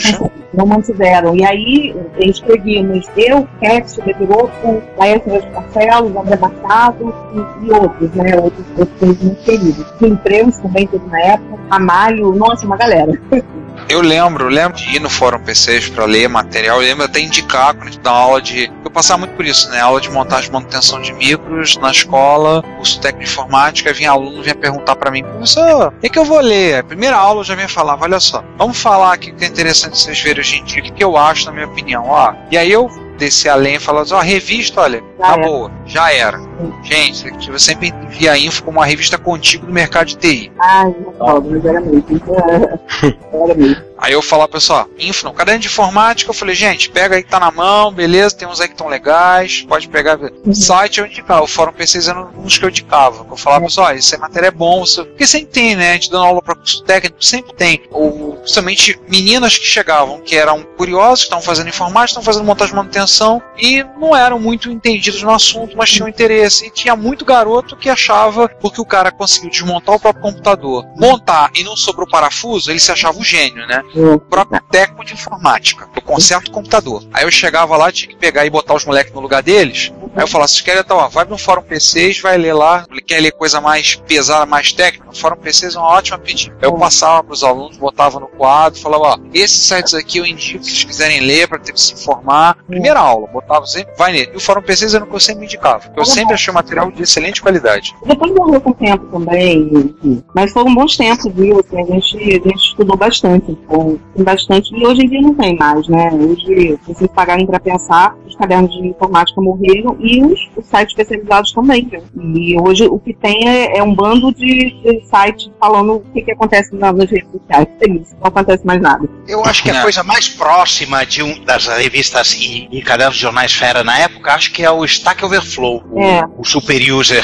[0.54, 1.36] não mantiveram.
[1.36, 8.36] E aí escrevíamos eu, Cat, Bebiroco, Laércio Vasconcelos, André Machado e, e outros, né?
[8.36, 9.86] Outros, outros muito queridos.
[10.04, 13.20] Empregos também teve na época, Amário, nossa, uma galera.
[13.88, 17.74] Eu lembro, lembro de ir no Fórum PCs para ler material, eu lembro até indicar
[17.74, 18.72] quando a gente dá aula de.
[18.84, 19.80] Eu passava muito por isso, né?
[19.80, 24.42] Aula de montagem e manutenção de micros na escola, curso técnico de informática, vinha aluno,
[24.42, 26.80] vinha perguntar para mim, professor, o que, que eu vou ler?
[26.80, 29.48] A primeira aula eu já vinha falar, olha só, vamos falar aqui o que é
[29.48, 32.34] interessante vocês verem hoje em dia, o que eu acho, na minha opinião, ó.
[32.52, 35.48] E aí eu descer além e falar assim, ó, revista, olha, Já tá era.
[35.48, 36.40] boa, já era.
[36.84, 40.52] Gente, eu sempre via a info como uma revista contigo do mercado de TI.
[40.60, 42.06] Ai, não falo, mas era mesmo.
[43.34, 43.86] Era mesmo.
[43.98, 47.30] Aí eu falar, pessoal, info, não, caderno de informática, eu falei, gente, pega aí que
[47.30, 50.20] tá na mão, beleza, tem uns aí que estão legais, pode pegar.
[50.54, 53.26] Site eu indicava, o Fórum PCs eram uns que eu indicava.
[53.30, 55.06] Eu falava, pessoal, isso é matéria é bom, isso...
[55.06, 55.92] porque sempre tem, né?
[55.92, 57.82] A gente dando aula para curso técnico, sempre tem.
[57.90, 62.72] Ou, principalmente meninas que chegavam, que eram curiosas, que estavam fazendo informática, estavam fazendo montagem
[62.72, 66.68] de manutenção e não eram muito entendidas no assunto, mas tinham interesse.
[66.68, 71.50] E tinha muito garoto que achava, porque o cara conseguiu desmontar o próprio computador, montar
[71.56, 73.82] e não sobrou parafuso, ele se achava o gênio, né?
[73.96, 77.04] O próprio técnico de informática, do conserto do computador.
[77.12, 79.92] Aí eu chegava lá, tinha que pegar e botar os moleques no lugar deles.
[80.16, 83.20] Aí eu falava, vocês querem, então, ó, vai no fórum PCs, vai ler lá, quer
[83.20, 86.56] ler coisa mais pesada, mais técnica, o fórum PCs é uma ótima pedida.
[86.62, 90.26] Aí eu passava para os alunos, botava no quadro, falava, ó, esses sites aqui eu
[90.26, 92.58] indico se vocês quiserem ler para ter que se informar.
[92.66, 94.32] Primeira aula, botava sempre, vai nele.
[94.34, 95.92] E o fórum PCs era o que eu sempre indicava.
[95.96, 97.94] Eu sempre achei material de excelente qualidade.
[98.06, 99.94] Depois morreu com o tempo também,
[100.34, 101.60] mas foram bons tempos, viu?
[101.60, 105.58] Assim, a, gente, a gente estudou bastante, foi bastante, e hoje em dia não tem
[105.58, 106.10] mais, né?
[106.14, 110.90] Hoje, se vocês pagarem para pensar, os cadernos de informática morreram e os, os sites
[110.98, 112.04] especializados também, viu?
[112.36, 116.22] E hoje o que tem é, é um bando de, de sites falando o que,
[116.22, 117.68] que acontece nas redes sociais.
[117.82, 119.08] É isso, não acontece mais nada.
[119.28, 123.22] Eu acho que a coisa mais próxima de um das revistas e, e cadernos de
[123.22, 126.24] jornais fera na época, acho que é o Stack Overflow, É.
[126.26, 127.24] o, o super user.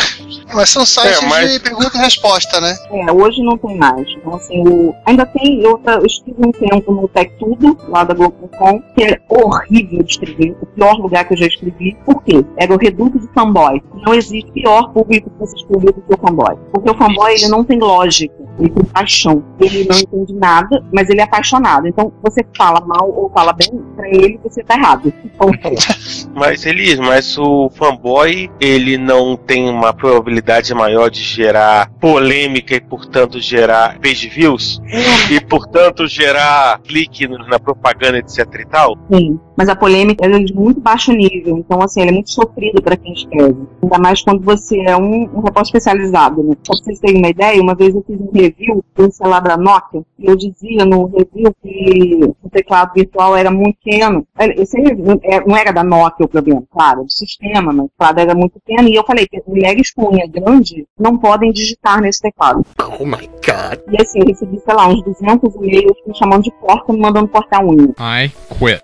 [0.54, 2.76] Mas são sites É, mas- de pergunta e resposta, né?
[2.92, 4.06] É, hoje não tem mais.
[4.18, 4.94] Então, assim, o...
[5.06, 9.20] ainda tem, eu, eu estive um tempo no Tech Tudo, lá da Globo.com, que é
[9.30, 11.96] horrível de escrever, o pior lugar que eu já escrevi.
[12.06, 12.44] Por quê?
[12.58, 13.82] Era o reduto de fanboy.
[14.06, 16.56] Não existe pior público para se escrever do que o fanboy.
[16.72, 19.44] Porque o fanboy, ele não tem lógica, ele tem paixão.
[19.60, 21.88] Ele não entende nada, mas ele é apaixonado.
[21.88, 25.12] Então, você fala mal ou fala bem, pra ele você tá errado.
[26.36, 32.82] Mas Elis, mas o fanboy ele não tem uma probabilidade maior de gerar polêmica e
[32.82, 34.82] portanto gerar page views
[35.30, 38.98] e portanto gerar clique na propaganda etc e tal.
[39.12, 42.32] Sim, mas a polêmica é de muito baixo nível, então assim, ela é muito
[42.62, 43.68] sofrida para quem escreve.
[43.82, 46.56] Ainda mais quando você é um, um repórter especializado, né?
[46.64, 49.58] Só pra vocês terem uma ideia, uma vez eu fiz um review do celular da
[49.58, 54.26] Nokia, e eu dizia no review que o teclado virtual era muito pequeno.
[54.58, 58.20] Esse review, é, não era da Nokia o problema, claro, do sistema, mas o teclado
[58.20, 62.22] era muito pequeno, e eu falei que mulheres com unha grande não podem digitar nesse
[62.22, 62.66] teclado.
[63.00, 63.80] Oh my god.
[63.90, 67.28] E assim, eu recebi, sei lá, uns 200 e-mails me chamando de porca, me mandando
[67.28, 67.94] cortar a unha.
[68.00, 68.84] I quit.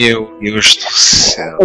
[0.00, 1.58] Meu Deus do céu.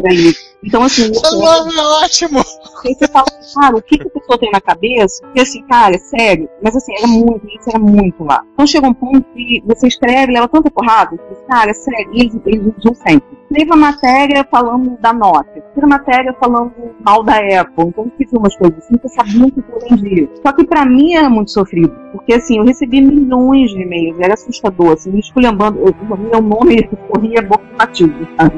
[0.64, 2.40] Então, assim, eu- é ótimo!
[2.86, 5.22] Aí você fala, cara, o que, que a pessoa tem na cabeça?
[5.24, 6.50] Porque assim, cara, é sério.
[6.64, 8.42] Mas assim, era muito, isso era muito lá.
[8.54, 12.22] Então chega um ponto que você escreve, leva tanta porrada, que, cara, é sério, e
[12.22, 13.42] eles, eles usam sempre.
[13.52, 16.72] Escreva matéria falando da nota, escreva matéria falando
[17.06, 17.86] mal da Apple.
[17.88, 20.30] Então eu fiz umas coisas assim que eu sabia que eu vendia.
[20.46, 21.94] Só que pra mim era muito sofrido.
[22.14, 26.84] Porque assim, eu recebi milhões de e-mails, era assustador, assim, me esculhambando, eu, meu nome
[27.10, 28.56] corria boca batido, sabe?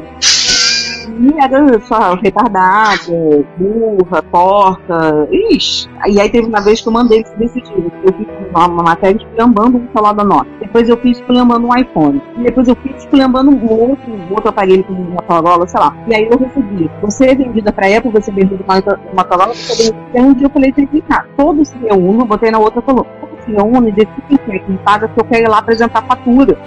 [1.19, 5.27] E era só retardada, burra, porca.
[5.31, 5.89] Ixi.
[6.07, 7.91] E aí teve uma vez que eu mandei eles decidirem.
[8.03, 10.47] Eu fiz uma, uma matéria esculhambando um celular da nota.
[10.59, 12.21] Depois eu fiz esculhambando um iPhone.
[12.37, 15.95] E depois eu fiz esculhambando um outro, um outro aparelho com uma Motorola, sei lá.
[16.07, 16.89] E aí eu recebi.
[17.01, 18.81] Você é vendida pra Apple, você é vendida pra
[19.15, 20.21] Motorola, você é vendida.
[20.21, 21.27] Um dia eu falei, tem que clicar.
[21.37, 23.05] Todos se eu botei na outra coluna.
[23.21, 26.57] Todos se reúnem, decide quem quer, quem paga, que eu quero ir lá apresentar fatura.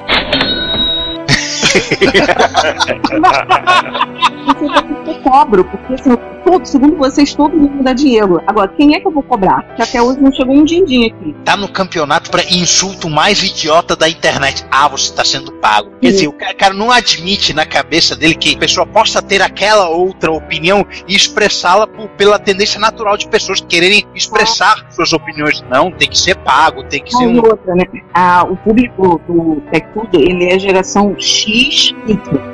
[5.06, 8.40] Eu cobro, porque assim, todo, segundo vocês, todo mundo dá dinheiro.
[8.46, 9.62] Agora, quem é que eu vou cobrar?
[9.74, 11.34] Que até hoje não chegou um din-din aqui.
[11.44, 14.64] Tá no campeonato pra insulto mais idiota da internet.
[14.70, 15.90] Ah, você tá sendo pago.
[16.00, 19.88] Quer dizer, o cara, não admite na cabeça dele que a pessoa possa ter aquela
[19.88, 25.64] outra opinião e expressá-la pela tendência natural de pessoas quererem expressar suas opiniões.
[25.70, 27.36] Não, tem que ser pago, tem que ser Não, um.
[27.36, 27.84] e outra, né?
[28.14, 31.65] Ah, o público do Tech Tudo, ele é geração X,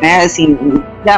[0.00, 0.24] né?
[0.24, 0.56] Assim,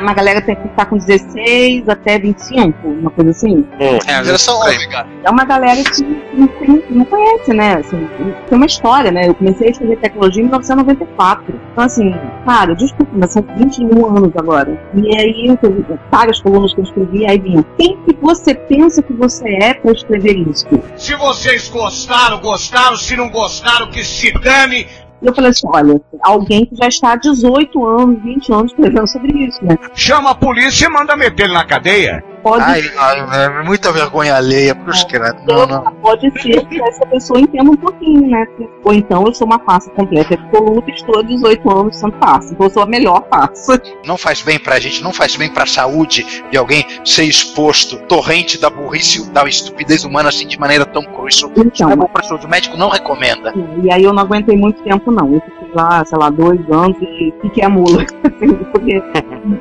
[0.01, 3.65] uma galera tem que estar com 16 até 25, uma coisa assim.
[3.79, 5.07] É, às vezes Geração ômega.
[5.25, 6.03] É uma galera que
[6.35, 7.75] não, tem- não conhece, né?
[7.75, 8.09] Assim,
[8.49, 9.29] tem uma história, né?
[9.29, 11.55] Eu comecei a escrever tecnologia em 1994.
[11.73, 12.15] Então, assim,
[12.45, 14.81] cara, desculpa, mas são 21 anos agora.
[14.95, 19.13] E aí, eu várias colunas que eu escrevi, aí vinha, quem que você pensa que
[19.13, 20.67] você é para escrever isso?
[20.97, 22.97] Se vocês gostaram, gostaram.
[22.97, 24.87] Se não gostaram, que se dane.
[25.25, 29.09] E eu falei assim, olha, alguém que já está há 18 anos, 20 anos escrevendo
[29.09, 29.79] sobre isso, né?
[29.95, 32.23] Chama a polícia e manda meter ele na cadeia.
[32.45, 35.43] Pode Ai, ai, é muita vergonha alheia pros credos.
[35.47, 35.83] Não, não.
[36.03, 38.47] Pode ser que essa pessoa entenda um pouquinho, né?
[38.85, 42.53] Ou então eu sou uma farsa completa absoluta estou há 18 anos sendo farsa.
[42.53, 43.81] Então eu sou a melhor farsa.
[44.05, 48.61] Não faz bem pra gente, não faz bem pra saúde de alguém ser exposto torrente
[48.61, 51.37] da burrice, da estupidez humana assim de maneira tão cruz.
[51.37, 52.45] Isso Então, não é bom pra saúde.
[52.45, 53.55] O médico não recomenda.
[53.83, 55.33] E aí eu não aguentei muito tempo, não.
[55.33, 58.05] Eu fiquei lá, sei lá, dois anos e fiquei a mula.
[58.71, 59.03] Porque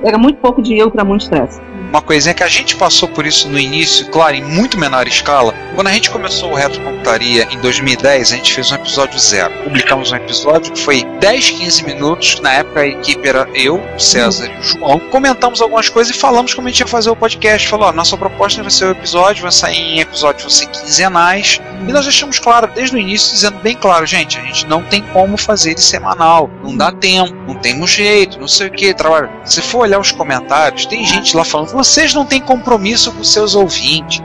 [0.04, 1.62] era muito pouco dinheiro para muito estresse.
[1.94, 5.54] Uma coisinha que a gente passou por isso no início, claro, em muito menor escala.
[5.76, 9.54] Quando a gente começou o Retrocomputaria em 2010, a gente fez um episódio zero.
[9.64, 12.40] Publicamos um episódio que foi 10, 15 minutos.
[12.40, 15.00] Na época a equipe era eu, César e o João.
[15.12, 17.68] Comentamos algumas coisas e falamos como a gente ia fazer o podcast.
[17.68, 21.62] Falou: ó, nossa proposta vai ser o episódio, vai sair em episódios vão ser quinzenais.
[21.88, 25.04] E nós deixamos claro, desde o início, dizendo bem claro, gente, a gente não tem
[25.14, 26.50] como fazer ele semanal.
[26.64, 28.96] Não dá tempo, não temos jeito, não sei o que.
[28.96, 29.30] Trabalho.
[29.44, 33.56] Se for olhar os comentários, tem gente lá falando: vocês não têm compromisso com seus
[33.56, 34.22] ouvintes.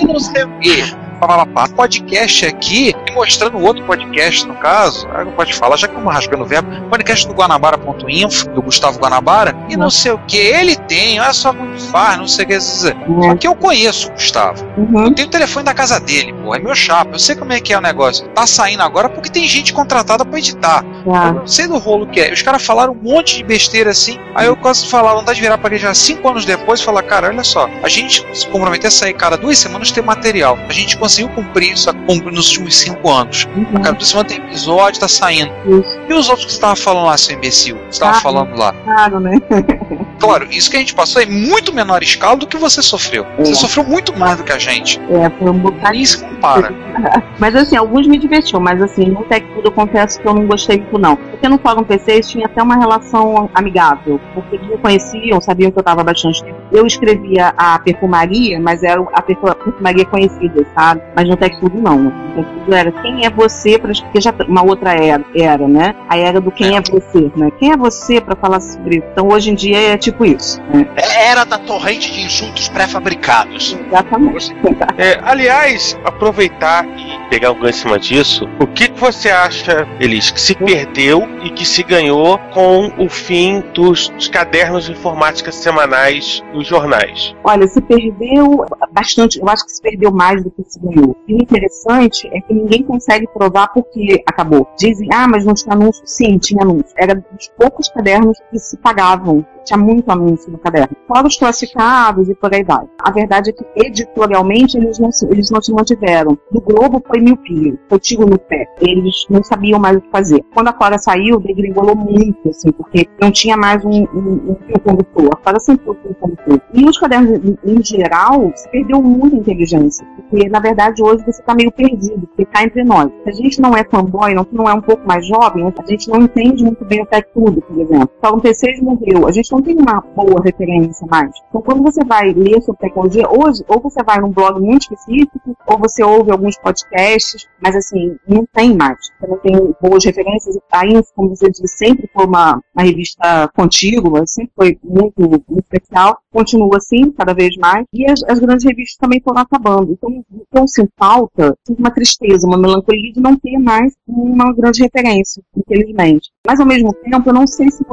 [0.00, 1.03] E não sei o quê.
[1.14, 1.68] Papapá.
[1.68, 6.44] Podcast aqui, e mostrando outro podcast, no caso, não pode falar, já que estamos rasgando
[6.44, 11.20] o verbo, podcast do Guanabara.info, do Gustavo Guanabara, e não sei o que, ele tem,
[11.20, 12.60] olha só como faz, não sei o que.
[12.60, 12.92] Só
[13.38, 14.64] que eu conheço o Gustavo.
[14.76, 15.06] Uhum.
[15.06, 17.60] Eu tenho o telefone da casa dele, pô, é meu chapa, eu sei como é
[17.60, 18.26] que é o negócio.
[18.28, 20.84] Tá saindo agora porque tem gente contratada pra editar.
[21.06, 22.32] Ah, Eu não sei do rolo que é.
[22.32, 24.18] Os caras falaram um monte de besteira assim.
[24.34, 27.02] Aí eu quase falar, vontade de virar pra ele já cinco anos depois e falar,
[27.02, 30.58] cara, olha só, a gente se comprometer a sair cada duas semanas ter material.
[30.68, 33.46] A gente conseguiu cumprir isso nos últimos cinco anos.
[33.74, 35.52] A cada duas semanas tem episódio, tá saindo.
[35.66, 35.98] Isso.
[36.08, 37.78] E os outros que você tava falando lá, seu imbecil?
[37.90, 38.20] Você tava Ah.
[38.20, 38.72] falando lá.
[38.72, 39.32] claro, né?
[40.18, 43.26] Claro, isso que a gente passou é muito menor escala do que você sofreu.
[43.38, 43.54] Você É.
[43.54, 45.00] sofreu muito mais do que a gente.
[45.10, 45.92] É, foi um bocado.
[45.92, 46.72] Nem se compara.
[47.38, 50.78] Mas assim, alguns me divertiam, mas assim, no Tudo eu confesso que eu não gostei
[50.78, 51.16] muito não.
[51.16, 55.78] Porque no Fórum PCs tinha até uma relação amigável, porque eles me conheciam, sabiam que
[55.78, 56.56] eu estava bastante tempo.
[56.70, 61.02] Eu escrevia a perfumaria, mas era a perfu- a perfumaria conhecida, sabe?
[61.16, 61.98] Mas no Tech Tudo não.
[61.98, 62.10] No
[62.44, 65.94] Tech Tudo era quem é você para porque já uma outra era, era, né?
[66.08, 67.50] A era do quem é você, né?
[67.58, 69.06] Quem é você para falar sobre isso?
[69.12, 70.86] Então hoje em dia é tipo isso, né?
[70.96, 73.76] Era da torrente de insultos pré-fabricados.
[73.86, 74.54] Exatamente.
[74.98, 79.86] É, aliás, aproveitar e pegar um gancho em cima disso, o que, que você acha,
[79.98, 84.92] Elis, que se perdeu e que se ganhou com o fim dos, dos cadernos de
[84.92, 87.34] informática semanais nos jornais?
[87.42, 91.16] Olha, se perdeu bastante, eu acho que se perdeu mais do que se ganhou.
[91.26, 94.68] E o interessante é que ninguém consegue provar porque acabou.
[94.78, 96.02] Dizem, ah, mas não tinha anúncio.
[96.04, 96.94] Sim, tinha anúncio.
[96.96, 99.44] Era dos poucos cadernos que se pagavam.
[99.64, 100.96] Tinha muito anúncio no caderno.
[101.08, 102.84] Fora os classificados e por aí vai.
[102.98, 106.38] A verdade é que editorialmente eles não eles não se mantiveram.
[106.50, 108.66] Do Globo foi miopia, foi tiro no pé.
[108.80, 110.44] Eles não sabiam mais o que fazer.
[110.52, 114.80] Quando a Cora saiu, degringolou muito, assim, porque não tinha mais um, um, um fio
[114.80, 115.30] condutor.
[115.32, 116.60] A Cora sempre foi um fio condutor.
[116.72, 120.06] E os cadernos, em, geral, se perdeu muita inteligência.
[120.16, 123.10] Porque, na verdade, hoje você está meio perdido, porque cá entre nós.
[123.24, 126.08] Se a gente não é fanboy, não, não é um pouco mais jovem, a gente
[126.08, 128.10] não entende muito bem Tech Tudo, por exemplo.
[128.18, 129.26] Então, o P6 morreu.
[129.26, 131.30] A gente não tem uma boa referência mais.
[131.48, 135.56] Então, quando você vai ler sobre tecnologia, hoje, ou você vai num blog muito específico,
[135.66, 138.98] ou você ouve alguns podcasts, mas assim, não tem mais.
[139.20, 140.58] Você não tem boas referências.
[140.72, 145.60] A Info, como você disse, sempre foi uma, uma revista contígua, sempre foi muito, muito
[145.60, 146.18] especial.
[146.34, 147.86] Continua assim, cada vez mais.
[147.94, 149.92] E as, as grandes revistas também foram acabando.
[149.92, 155.40] Então, então sinto falta, uma tristeza, uma melancolia de não ter mais uma grande referência,
[155.56, 156.30] infelizmente.
[156.44, 157.84] Mas, ao mesmo tempo, eu não sei se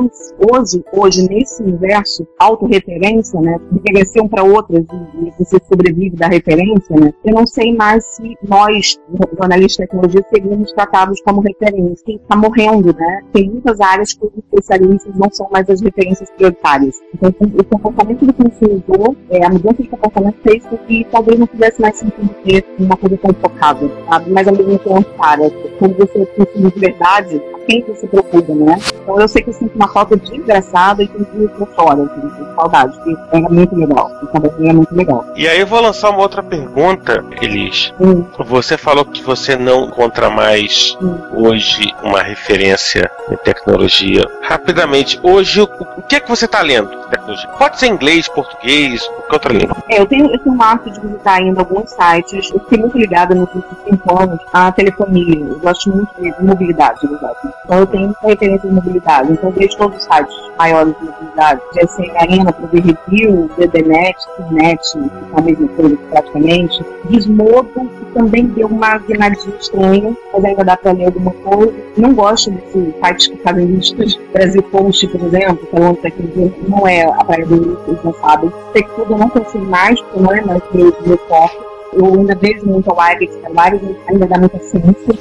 [0.51, 6.95] hoje, hoje nesse universo, autorreferência, né, referenciam para outras e, e você sobrevive da referência,
[6.99, 8.97] né, eu não sei mais se nós,
[9.37, 12.03] jornalistas de tecnologia, seríamos tratados como referência.
[12.07, 13.21] Está morrendo, né?
[13.31, 16.95] Tem muitas áreas que os especialistas não são mais as referências prioritárias.
[17.13, 21.47] Então, o comportamento do consumidor, é, a mudança de comportamento fez com que talvez não
[21.47, 24.31] fizesse mais sentido ter uma coisa tão focada, sabe?
[24.31, 28.77] Mas, ao mesmo tempo, cara, quando você consome de verdade, quem você procura, né?
[29.03, 32.21] Então, eu sei que eu sinto uma falta desgraçada e dias que eu choro, assim,
[32.21, 34.09] com saudade, porque era muito legal.
[34.31, 35.25] Trabalho era muito legal.
[35.35, 37.93] E aí eu vou lançar uma outra pergunta, Elis.
[37.99, 38.23] Hum.
[38.45, 41.17] Você falou que você não encontra mais Hum.
[41.33, 44.23] hoje uma referência em tecnologia.
[44.41, 45.67] Rapidamente, hoje o,
[46.07, 46.89] que é que você está lendo
[47.57, 49.77] Pode ser inglês, português, qualquer outra língua.
[49.89, 52.51] É, eu tenho, eu tenho um hábito de visitar ainda alguns sites.
[52.51, 55.39] Eu fiquei muito ligada nos últimos cinco anos à telefonia.
[55.39, 56.99] Eu gosto muito de mobilidade.
[57.03, 59.31] Então eu tenho muita referência de mobilidade.
[59.31, 61.61] Então eu vejo todos os sites maiores de mobilidade.
[61.73, 66.85] GSM Arena para review, DDNet, Cinet, é a mesma coisa praticamente.
[67.09, 71.73] Gizmodo, que também deu uma guinadinha estranha, mas ainda dá para ler alguma coisa.
[71.97, 74.19] Não gosto desses sites que fazem listas.
[74.33, 78.51] Brasil Post, por exemplo, que aquilo não é a Praia do vocês não sabem.
[78.73, 81.71] Que eu não consigo mais, porque não é mais meu, meu foco.
[81.93, 85.13] Eu ainda vejo muito a trabalho, ainda dá muita ciência.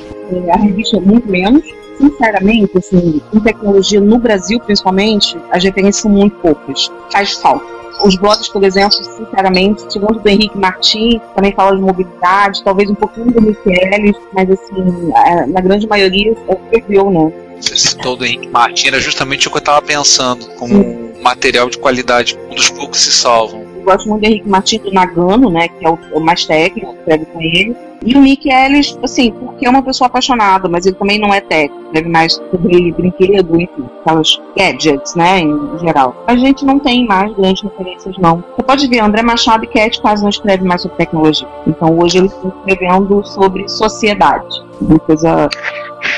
[0.52, 1.64] A revista é muito menos.
[1.98, 6.90] Sinceramente, assim, em tecnologia no Brasil, principalmente, as referências são muito poucas.
[7.12, 7.66] Faz falta.
[8.02, 12.94] Os blogs, por exemplo, sinceramente, segundo o Henrique Martins, também fala de mobilidade, talvez um
[12.94, 15.12] pouquinho do Michelis, mas assim,
[15.48, 17.49] na grande maioria é perdeu, né?
[17.60, 21.22] Você citou do Henrique Martins, era justamente o que eu estava pensando, como Sim.
[21.22, 23.60] material de qualidade, um dos poucos que se salvam.
[23.76, 26.94] Eu gosto muito do Henrique Martins do Nagano, né, que é o, o mais técnico,
[26.98, 27.76] escreve com ele.
[28.04, 31.40] E o Mick Ellis, assim, porque é uma pessoa apaixonada, mas ele também não é
[31.40, 36.14] técnico, deve mais sobre brinquedo, enfim, aquelas gadgets, né, em geral.
[36.26, 38.42] A gente não tem mais grandes referências, não.
[38.56, 41.46] Você pode ver, André Machado e Cat quase não escreve mais sobre tecnologia.
[41.66, 45.48] Então hoje eles estão escrevendo sobre sociedade, uma coisa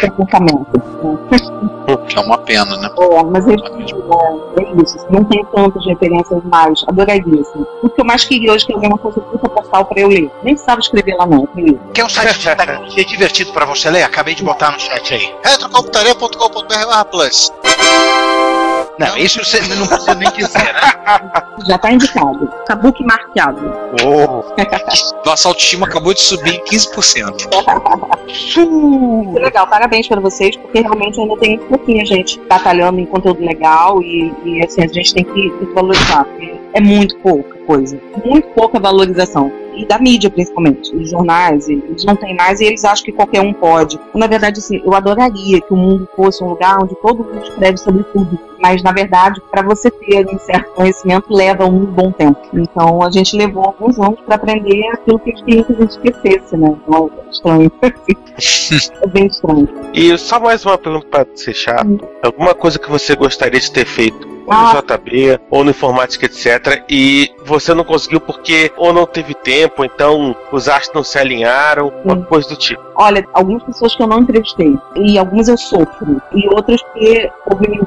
[0.00, 0.66] comportamento.
[2.14, 2.88] É uma pena, né?
[2.88, 4.98] É, mas é, é isso.
[5.10, 6.82] Não tem tantas referências mais.
[6.86, 7.64] Adoraria, assim.
[7.82, 10.30] O que eu mais queria hoje é que alguém fosse puta postal pra eu ler.
[10.42, 11.48] Nem precisava escrever lá, não.
[11.56, 14.02] Eu Quer um site de tecnologia divertido pra você ler?
[14.02, 15.34] Acabei de botar no chat aí.
[15.44, 17.52] retrocomputaria.com.br plus.
[18.98, 20.80] Não, isso você não precisa nem dizer, né?
[21.66, 22.48] Já tá indicado.
[22.66, 23.72] Kabuki marcado.
[24.04, 24.44] Oh.
[25.24, 27.48] Nossa autoestima acabou de subir em 15%.
[28.26, 33.44] que legal, parabéns para vocês, porque realmente ainda tem um pouquinho gente batalhando em conteúdo
[33.44, 37.61] legal e, e assim, a gente tem que, tem que valorizar, porque é muito pouca
[37.62, 37.98] coisa.
[38.24, 42.84] Muito pouca valorização e da mídia principalmente, os jornais, eles não têm mais e eles
[42.84, 43.98] acham que qualquer um pode.
[44.14, 47.78] Na verdade, assim, eu adoraria que o mundo fosse um lugar onde todo mundo escreve
[47.78, 52.40] sobre tudo, mas na verdade, para você ter um certo conhecimento, leva um bom tempo.
[52.52, 55.90] Então, a gente levou alguns anos para aprender aquilo que eles queriam que a gente
[55.90, 56.76] esquecesse, né?
[56.86, 57.72] Então, é estranho.
[59.02, 59.68] é bem estranho.
[59.94, 61.86] E só mais uma pergunta para ser chato.
[61.86, 61.98] Hum.
[62.22, 64.82] Alguma coisa que você gostaria de ter feito ou no ah.
[64.82, 66.84] JB, ou no Informática, etc.
[66.88, 71.92] E você não conseguiu porque ou não teve tempo, então os astros não se alinharam,
[72.04, 72.82] uma coisa do tipo.
[72.94, 77.80] Olha, algumas pessoas que eu não entrevistei, e algumas eu sofro, e outras que houve.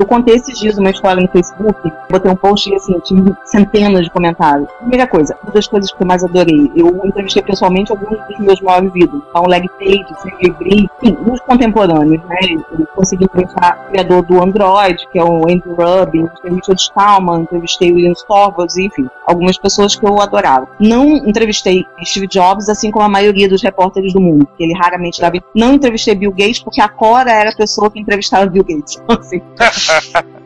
[0.00, 4.04] Eu contei esses dias uma história no Facebook, botei um post e assim, tive centenas
[4.04, 4.66] de comentários.
[4.78, 8.60] Primeira coisa, uma das coisas que eu mais adorei, eu entrevistei pessoalmente alguns dos meus
[8.62, 9.22] maiores ídolos.
[9.28, 12.38] Então, Leg Tate, Sergey enfim, os contemporâneos, né?
[12.78, 17.42] Eu consegui entrevistar o criador do Android, que é o Andrew Rubb, entrevistei Richard Stallman,
[17.42, 20.66] entrevistei William Torvalds, enfim, algumas pessoas que eu adorava.
[20.80, 25.20] Não entrevistei Steve Jobs, assim como a maioria dos repórteres do mundo, que ele raramente
[25.20, 25.36] dava.
[25.54, 28.98] Não entrevistei Bill Gates, porque a Cora era a pessoa que entrevistava Bill Gates.
[29.10, 29.42] Então, assim,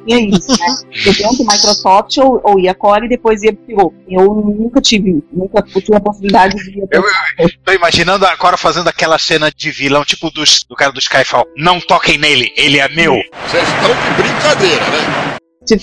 [0.07, 0.67] e é isso, né?
[1.07, 5.63] Eu dentro Microsoft ou, ou ia Core e depois ia pro Eu nunca tive, nunca
[5.63, 7.03] tive a possibilidade de ir eu,
[7.39, 10.99] eu tô imaginando a Cora fazendo aquela cena de vilão, tipo dos, do cara do
[10.99, 11.47] Skyfall.
[11.57, 13.15] Não toquem nele, ele é meu.
[13.47, 15.35] Vocês estão de brincadeira, né?
[15.67, 15.83] Tipo,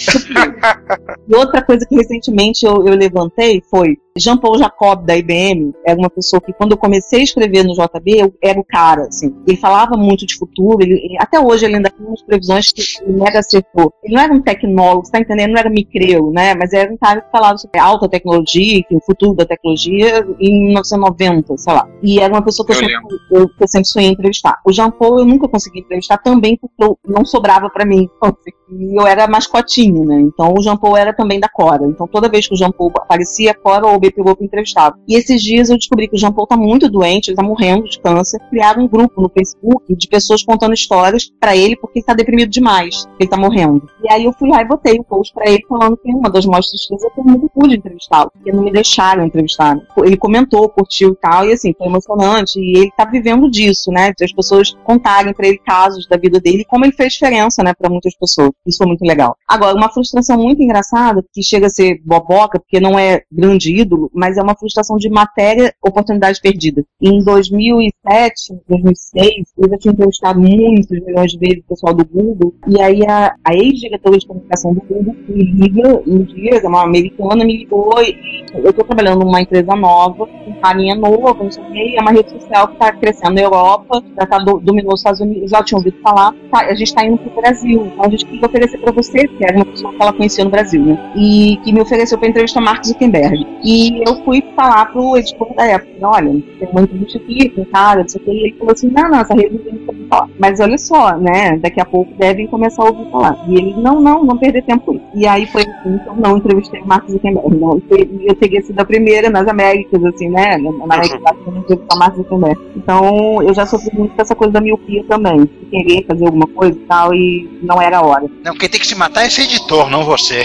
[1.27, 6.09] e outra coisa que recentemente eu, eu levantei foi Jean-Paul Jacob, da IBM, era uma
[6.09, 9.33] pessoa que, quando eu comecei a escrever no JB, eu era o cara, assim.
[9.47, 13.17] Ele falava muito de futuro, ele, até hoje ele ainda tem umas previsões que ele
[13.17, 13.93] mega acertou.
[14.03, 15.51] Ele não era um tecnólogo, você tá entendendo?
[15.51, 16.53] Não era micreu, né?
[16.55, 20.65] Mas era um cara que falava sobre alta tecnologia, enfim, o futuro da tecnologia em
[20.65, 21.87] 1990, sei lá.
[22.03, 24.59] E era uma pessoa que eu, eu sempre, eu, que eu sempre sonhei entrevistar.
[24.65, 28.09] O Jean-Paul eu nunca consegui entrevistar também porque não sobrava para mim.
[28.21, 28.51] Assim,
[28.97, 30.19] eu era mascotinho, né?
[30.19, 31.85] Então o Jean-Paul era também da Cora.
[31.85, 34.97] Então toda vez que o Jean-Paul aparecia, a Cora ou BP Globo entrevistado.
[35.07, 37.87] E esses dias eu descobri que o Jean Paul tá muito doente, ele tá morrendo
[37.87, 38.39] de câncer.
[38.49, 42.49] Criaram um grupo no Facebook de pessoas contando histórias para ele porque ele tá deprimido
[42.49, 43.87] demais, ele tá morrendo.
[44.03, 46.45] E aí eu fui lá e botei o post para ele falando que uma das
[46.45, 49.77] mostras que eu nunca pude entrevistá-lo, porque não me deixaram entrevistar.
[49.97, 52.59] Ele comentou, curtiu e tal, e assim, foi emocionante.
[52.59, 54.11] E ele tá vivendo disso, né?
[54.17, 57.63] De as pessoas contarem para ele casos da vida dele e como ele fez diferença,
[57.63, 58.51] né, para muitas pessoas.
[58.65, 59.35] Isso foi muito legal.
[59.47, 63.90] Agora, uma frustração muito engraçada, que chega a ser boboca, porque não é grande ídolo,
[64.13, 66.83] mas é uma frustração de matéria, oportunidade perdida.
[67.01, 72.53] Em 2007, 2006, eu já tinha entrevistado muitos milhões de vezes o pessoal do Google,
[72.67, 76.83] e aí a, a ex-diretora de comunicação do Google me liga um dia, é uma
[76.83, 81.95] americana, me ligou e eu estou trabalhando numa empresa nova, uma linha nova, não sei
[81.95, 85.51] é uma rede social que está crescendo na Europa, já tá, dominou os Estados Unidos,
[85.51, 88.25] já tinha ouvido falar, tá, a gente está indo para o Brasil, então a gente
[88.25, 91.13] queria oferecer para você, que era uma pessoa que ela conhecia no Brasil, né?
[91.15, 93.45] E que me ofereceu para entrevistar Mark Zuckerberg.
[93.63, 97.65] E E eu fui falar pro editor da época, olha, tem uma entrevista aqui um
[97.65, 100.07] cara, não sei o que, e ele falou assim, não, não, essa revista não tem
[100.07, 100.29] falar.
[100.37, 103.37] Mas olha só, né, daqui a pouco devem começar a ouvir falar.
[103.47, 105.05] E ele, não, não, não perder tempo com isso.
[105.15, 107.81] E aí foi assim, então não entrevistei o Mark Zuckerberg, não.
[107.89, 111.61] E eu teria sido a primeira nas Américas, assim, né, na América Latina, eu não
[111.61, 112.61] entrevistar o Mark Zuckerberg.
[112.75, 116.47] Então eu já sofri muito com essa coisa da miopia também, de querer fazer alguma
[116.47, 118.25] coisa e tal, e não era a hora.
[118.43, 120.43] Não, quem tem que se matar é esse editor, não você.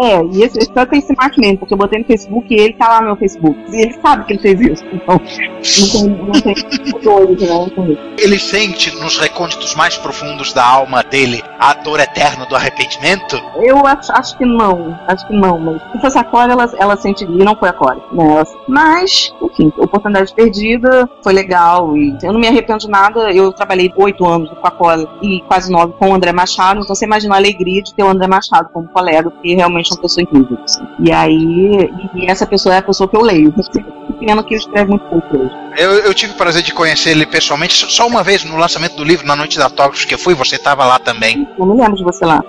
[0.00, 2.88] É, e esse só tem esse mesmo, porque eu botei no Facebook e ele tá
[2.88, 3.58] lá no meu Facebook.
[3.70, 4.84] E ele sabe que ele fez isso.
[4.92, 5.20] Então,
[6.26, 7.70] não tem, não tem doido, né?
[7.74, 8.00] com isso.
[8.18, 13.40] Ele sente nos recônditos mais profundos da alma dele a dor eterna do arrependimento?
[13.56, 16.96] Eu acho, acho que não, acho que não, mas se fosse a Cora, ela, ela
[16.96, 18.42] sentiria, e não foi a Cora, né?
[18.68, 23.92] Mas, enfim, oportunidade perdida, foi legal, e eu não me arrependo de nada, eu trabalhei
[23.96, 27.34] oito anos com a Cora e quase nove com o André Machado, então você imagina
[27.34, 30.58] a alegria de ter o André Machado como colega, porque realmente é uma pessoa incrível,
[30.64, 30.82] assim.
[30.98, 33.52] E aí, e essa pessoa é a pessoa que eu leio,
[34.18, 35.54] pena que ele escreve muito pouco hoje.
[35.76, 39.04] Eu, eu tive o prazer de conhecer ele pessoalmente só uma vez no lançamento do
[39.04, 41.48] livro, na Noite da Autógrafos que eu fui, você estava lá também.
[41.58, 42.42] Eu não lembro de você lá.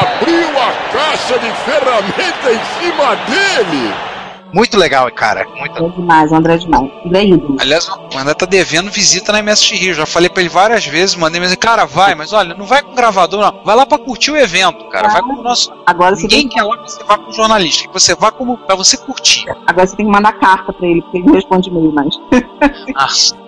[0.00, 4.09] Abriu a caixa de ferramenta em cima dele!
[4.52, 5.46] Muito legal, cara.
[5.56, 6.90] Muito É demais, o André é demais.
[7.04, 7.56] Ele é ídolo.
[7.60, 9.94] Aliás, o André tá devendo visita na MSX Rio.
[9.94, 12.94] Já falei pra ele várias vezes, mandei mensagem, cara, vai, mas olha, não vai com
[12.94, 13.64] gravador, não.
[13.64, 15.08] Vai lá pra curtir o evento, cara.
[15.08, 15.72] Vai como nosso.
[15.86, 18.56] Agora você Ninguém tem, quer lá que você vá com jornalista, que você vá como
[18.58, 19.44] pra você curtir.
[19.66, 22.14] agora você tem que mandar carta pra ele, porque ele não responde e-mail mais.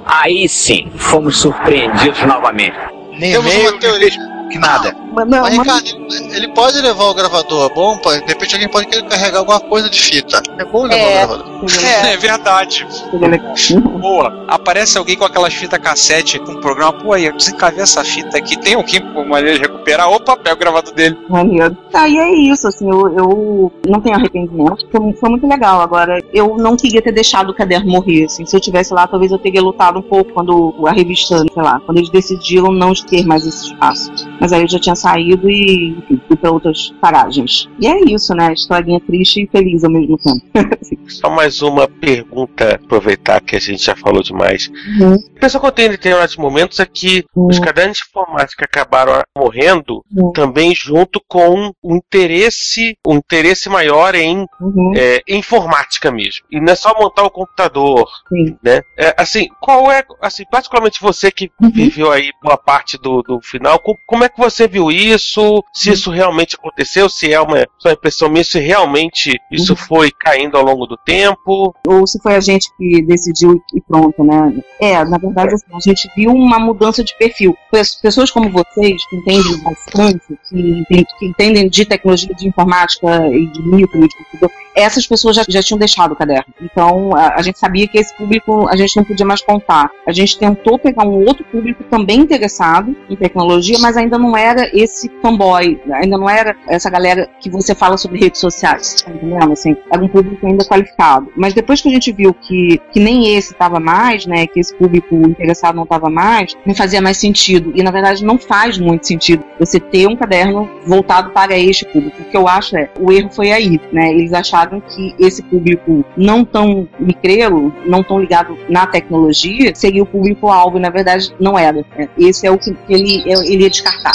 [0.07, 2.77] Aí sim, fomos surpreendidos novamente.
[3.19, 4.11] Nem Temos uma teoria.
[4.53, 4.95] Que nada.
[5.15, 8.55] Mas não, Mas, mas- Ricardo, ele- ele pode levar o gravador bom, pô, de repente
[8.55, 10.43] alguém pode querer carregar alguma coisa de fita.
[10.59, 11.25] É bom levar É.
[11.25, 11.63] o gravador.
[12.05, 12.87] É, verdade.
[13.11, 13.55] seria legal.
[14.01, 14.45] Boa.
[14.49, 16.93] Aparece alguém com aquelas fitas cassete com o programa.
[16.93, 18.57] Pô, aí, eu desencavei essa fita aqui.
[18.59, 20.11] Tem alguém com maneira de recuperar?
[20.11, 21.17] Opa, pega o gravador dele.
[21.29, 21.77] Maneiro.
[21.91, 25.81] Tá, e é isso, assim, eu, eu não tenho arrependimento, foi, foi muito legal.
[25.81, 29.31] Agora, eu não queria ter deixado o caderno morrer, assim, se eu tivesse lá, talvez
[29.33, 33.25] eu teria lutado um pouco quando a revista, sei lá, quando eles decidiram não ter
[33.27, 34.11] mais esse espaço.
[34.43, 37.69] Mas aí eu já tinha saído e, enfim, fui pra outras paragens.
[37.79, 40.43] E é isso, né, historinha triste e feliz ao mesmo tempo.
[41.09, 44.69] Só mais uma pergunta, aproveitar que a gente já falou demais.
[45.01, 45.15] Uhum.
[45.37, 49.23] A pessoa que eu tenho em determinados momentos é que os cadernos de informática acabaram
[49.39, 50.33] morrendo Uhum.
[50.33, 54.93] também junto com o interesse, o interesse maior em Uhum.
[54.97, 56.45] é, informática mesmo.
[56.51, 58.57] E não é só montar o computador, Sim.
[58.63, 58.83] né?
[58.99, 63.79] É, assim, qual é, assim, particularmente você que viveu aí boa parte do, do final,
[63.79, 65.65] co- como é que você viu isso?
[65.73, 70.65] Se isso realmente aconteceu, se é uma impressão minha, se realmente isso foi caindo ao
[70.65, 71.75] longo do tempo?
[71.87, 74.55] ou se foi a gente que decidiu e pronto, né?
[74.81, 77.57] É, na verdade, assim, a gente viu uma mudança de perfil.
[77.71, 83.63] Pes- Pessoas como vocês, que entendem bastante, que, entendem- de tecnologia, de informática e de
[83.63, 86.53] micro, de computador, essas pessoas já, já tinham deixado o caderno.
[86.61, 89.91] Então, a, a gente sabia que esse público a gente não podia mais contar.
[90.07, 94.71] A gente tentou pegar um outro público também interessado em tecnologia, mas ainda não era
[94.73, 99.53] esse fanboy, ainda não era essa galera que você fala sobre redes sociais, tá entendendo?
[99.53, 101.31] Assim, era um público ainda qualificado.
[101.37, 104.75] Mas depois que a gente viu que, que nem esse estava mais, né, que esse
[104.75, 107.73] público interessado não estava mais, não fazia mais sentido.
[107.75, 112.23] E na verdade não faz muito sentido você ter um caderno voltado para este público.
[112.23, 114.11] O que eu acho é, o erro foi aí, né?
[114.11, 120.07] Eles acharam que esse público não tão micreiro, não tão ligado na tecnologia, seria o
[120.07, 121.85] público-alvo, e na verdade não era.
[121.97, 122.09] né?
[122.19, 124.13] Esse é o que ele, ele descartar.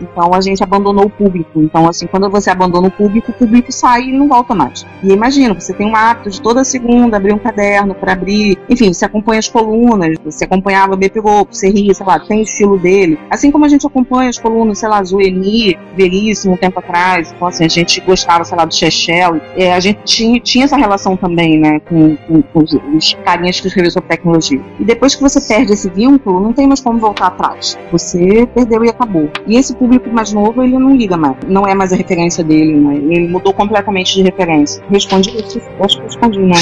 [0.00, 1.60] Então a gente abandonou o público.
[1.60, 4.86] Então, assim, quando você abandona o público, o público sai e não volta mais.
[5.02, 8.58] E imagina, você tem um hábito de toda segunda abrir um caderno para abrir.
[8.68, 12.42] Enfim, você acompanha as colunas, você acompanhava BP Globo, você ria, sei lá, tem o
[12.42, 13.18] estilo dele.
[13.30, 17.32] Assim como a gente acompanha as colunas, sei lá, Zueni, Veríssimo, um tempo atrás.
[17.34, 19.40] Então, assim, a gente gostava, sei lá, do Chechel.
[19.56, 23.60] É, a gente tinha, tinha essa relação também, né, com, com, com os, os carinhas
[23.60, 24.60] que escreveram sobre tecnologia.
[24.78, 27.78] E depois que você perde esse vínculo, não tem mais como voltar atrás.
[27.92, 29.30] Você perdeu e acabou.
[29.46, 31.36] E esse público mais novo, ele não liga mais.
[31.46, 32.96] Não é mais a referência dele, né?
[32.96, 34.82] Ele mudou completamente de referência.
[34.90, 35.60] Respondi isso?
[35.80, 36.56] Acho que respondi, né?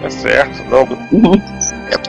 [0.00, 0.88] Tá certo, não.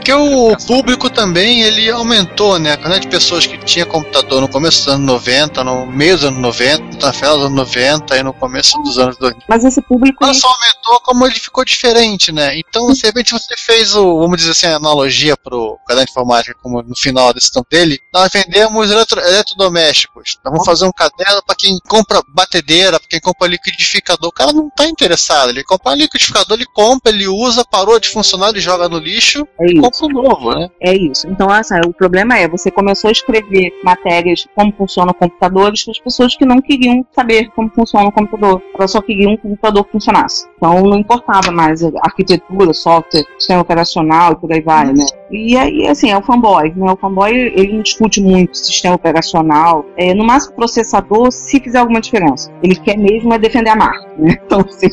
[0.09, 2.73] É porque o público também ele aumentou, né?
[2.73, 6.25] A quantidade de pessoas que tinha computador no começo dos anos 90, no meio dos
[6.25, 9.43] anos 90, na final dos anos 90 e no começo dos anos 2000.
[9.47, 10.25] Mas esse público.
[10.25, 12.57] Não só aumentou, como ele ficou diferente, né?
[12.57, 16.55] Então, de repente, você fez o, vamos dizer assim, a analogia pro caderno de informática,
[16.61, 20.37] como no final desse tempo dele, nós vendemos eletro, eletrodomésticos.
[20.43, 24.29] Nós vamos fazer um caderno para quem compra batedeira, para quem compra liquidificador.
[24.29, 25.49] O cara não tá interessado.
[25.49, 29.71] Ele compra liquidificador, ele compra, ele usa, parou de funcionar, ele joga no lixo É
[29.71, 30.69] e novo, né?
[30.79, 31.27] É isso.
[31.27, 35.99] Então, assim, o problema é, você começou a escrever matérias como funcionam computadores para as
[35.99, 38.61] pessoas que não queriam saber como funciona o computador.
[38.75, 40.47] Elas só queriam que o computador funcionasse.
[40.57, 45.05] Então, não importava mais arquitetura, software, sistema operacional e por aí vai, né?
[45.31, 46.91] E aí, assim, é o fanboy, né?
[46.91, 49.85] O fanboy, ele não discute muito sistema operacional.
[49.97, 52.51] É, no máximo, processador, se fizer alguma diferença.
[52.63, 54.37] Ele quer mesmo é defender a marca, né?
[54.49, 54.87] Então, assim,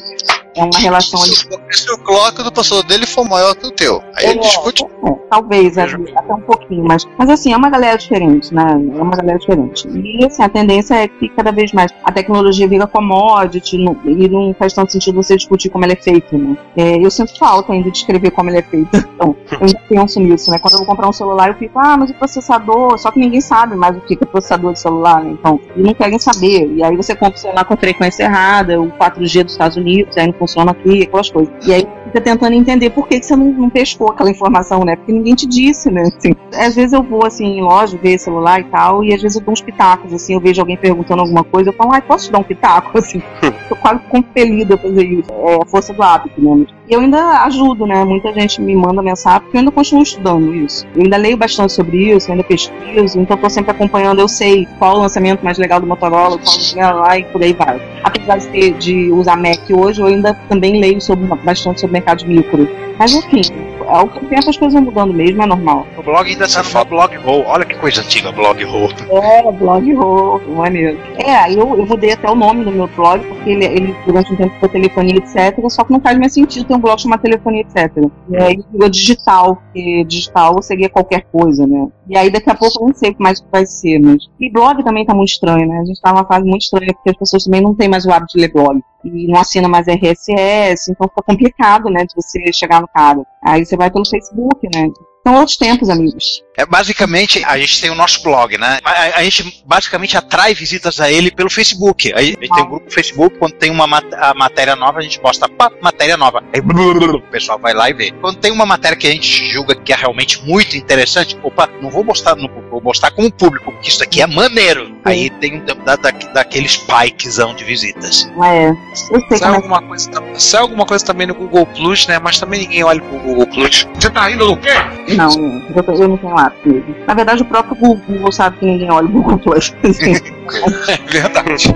[0.56, 1.32] é uma relação ali.
[1.70, 4.84] Se o clock do professor dele for maior que o teu, aí ele É, discute.
[4.84, 8.64] é, talvez, ali, até um pouquinho, mas, mas assim, é uma galera diferente, né?
[8.72, 9.86] É uma galera diferente.
[9.88, 14.28] E assim, a tendência é que cada vez mais a tecnologia vira commodity não- e
[14.28, 16.56] não faz tanto sentido você discutir como ela é feita, né?
[16.76, 18.86] É, eu sinto falta ainda de escrever como ela é feita.
[19.16, 20.58] Então, eu ainda penso nisso, né?
[20.58, 23.40] Quando eu vou comprar um celular, eu fico, ah, mas o processador, só que ninguém
[23.40, 25.30] sabe mais o que que é processador de celular, né?
[25.32, 26.70] Então, e não querem saber.
[26.74, 30.26] E aí você compra o celular com frequência errada, o 4G dos Estados Unidos, aí
[30.26, 31.52] não funciona aqui, aquelas coisas.
[31.66, 34.96] E aí fica tentando entender por que, que você não, não pescou aquela informação, né?
[34.96, 36.02] Porque ninguém te disse, né?
[36.02, 39.36] Assim, às vezes eu vou assim em loja ver celular e tal, e às vezes
[39.36, 42.26] eu dou uns pitacos, assim, eu vejo alguém perguntando alguma coisa, eu falo, ai, posso
[42.26, 42.96] te dar um pitaco?
[43.06, 43.20] Assim,
[43.68, 45.30] tô quase compelida a fazer isso.
[45.30, 46.66] É a força do hábito, né?
[46.88, 48.04] E eu ainda ajudo, né?
[48.04, 50.86] Muita gente me manda mensagem, porque eu ainda continuo estudando isso.
[50.94, 54.66] Eu ainda leio bastante sobre isso, eu ainda pesquiso, então tô sempre acompanhando, eu sei
[54.78, 57.80] qual o lançamento mais legal do Motorola, qual o lá e por aí vai.
[58.04, 62.18] Apesar de, ter, de usar Mac hoje, eu ainda também leio sobre, bastante sobre mercado
[62.18, 62.68] de micro.
[62.98, 63.42] Mas enfim,
[63.86, 65.86] ao tempo as coisas vão mudando mesmo, é normal.
[65.96, 67.44] O blog ainda tá no blog roll.
[67.46, 68.88] Olha que coisa antiga, blog roll.
[69.10, 70.98] É, blog roll, maneiro.
[71.18, 74.36] É, eu, eu mudei até o nome do meu blog, porque ele, ele durante um
[74.36, 75.58] tempo foi telefonia, etc.
[75.68, 78.10] Só que não faz mais sentido ter um blog chamado telefonia, etc.
[78.28, 81.88] E aí virou digital, porque digital seria qualquer coisa, né?
[82.08, 84.28] E aí daqui a pouco eu não sei mais o que vai ser, mas.
[84.40, 85.78] E blog também tá muito estranho, né?
[85.80, 88.12] A gente tá numa fase muito estranha, porque as pessoas também não têm mais o
[88.12, 88.80] hábito de ler blog.
[89.04, 93.24] E não assina mais RSS, então fica complicado, né, de você chegar no cara.
[93.42, 94.88] Aí você vai pelo Facebook, né?
[95.26, 96.44] São outros tempos, amigos.
[96.56, 98.78] É, basicamente, a gente tem o nosso blog, né?
[98.84, 102.12] A, a gente basicamente atrai visitas a ele pelo Facebook.
[102.14, 105.00] Aí, a gente tem um grupo no Facebook, quando tem uma mat a matéria nova,
[105.00, 106.44] a gente posta pá, matéria nova.
[106.54, 108.12] Aí o pessoal vai lá e vê.
[108.12, 111.90] Quando tem uma matéria que a gente julga que é realmente muito interessante, opa, não
[111.90, 114.96] vou mostrar, não vou mostrar como público, porque isso aqui é maneiro.
[115.04, 118.30] Aí tem um da, da, daquele spikezão de visitas.
[118.44, 122.20] É, eu sei Sai alguma, coisa, sai alguma coisa também no Google Plus, né?
[122.20, 123.88] Mas também ninguém olha pro Google Plus.
[123.94, 124.70] Você tá rindo do quê?
[125.16, 126.94] Não, eu, eu não tenho lápis mesmo.
[127.06, 129.74] Na verdade, o próprio Google sabe que ninguém olha o Google Plus.
[129.82, 129.88] É
[131.10, 131.74] verdade.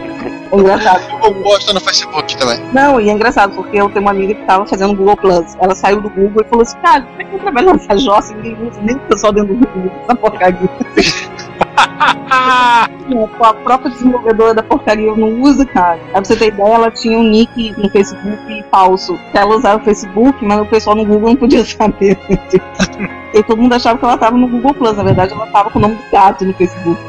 [0.52, 1.02] É engraçado.
[1.24, 2.60] Eu posto no Facebook também.
[2.72, 5.56] Não, e é engraçado, porque eu tenho uma amiga que tava fazendo Google Plus.
[5.60, 8.34] Ela saiu do Google e falou assim: Cara, como é que eu trabalho nessa jossa?
[8.34, 10.70] Ninguém usa, nem o pessoal dentro do Google, essa porcaria.
[12.32, 12.88] A
[13.64, 15.98] própria desenvolvedora da porcaria não usa, cara.
[16.12, 19.18] Pra você ter ideia, ela tinha um nick no Facebook falso.
[19.34, 22.18] Ela usava o Facebook, mas o pessoal no Google não podia saber.
[23.34, 24.96] E todo mundo achava que ela tava no Google Plus.
[24.96, 27.00] Na verdade, ela tava com o nome do gato no Facebook.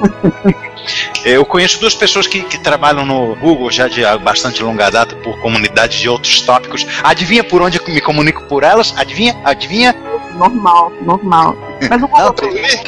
[1.24, 5.40] Eu conheço duas pessoas que, que trabalham no Google já de bastante longa data por
[5.40, 6.86] comunidades de outros tópicos.
[7.04, 8.94] Adivinha por onde me comunico por elas?
[8.98, 9.36] Adivinha?
[9.44, 9.96] Adivinha?
[10.42, 11.56] Normal, normal.
[11.88, 12.80] Mas o Google Plus,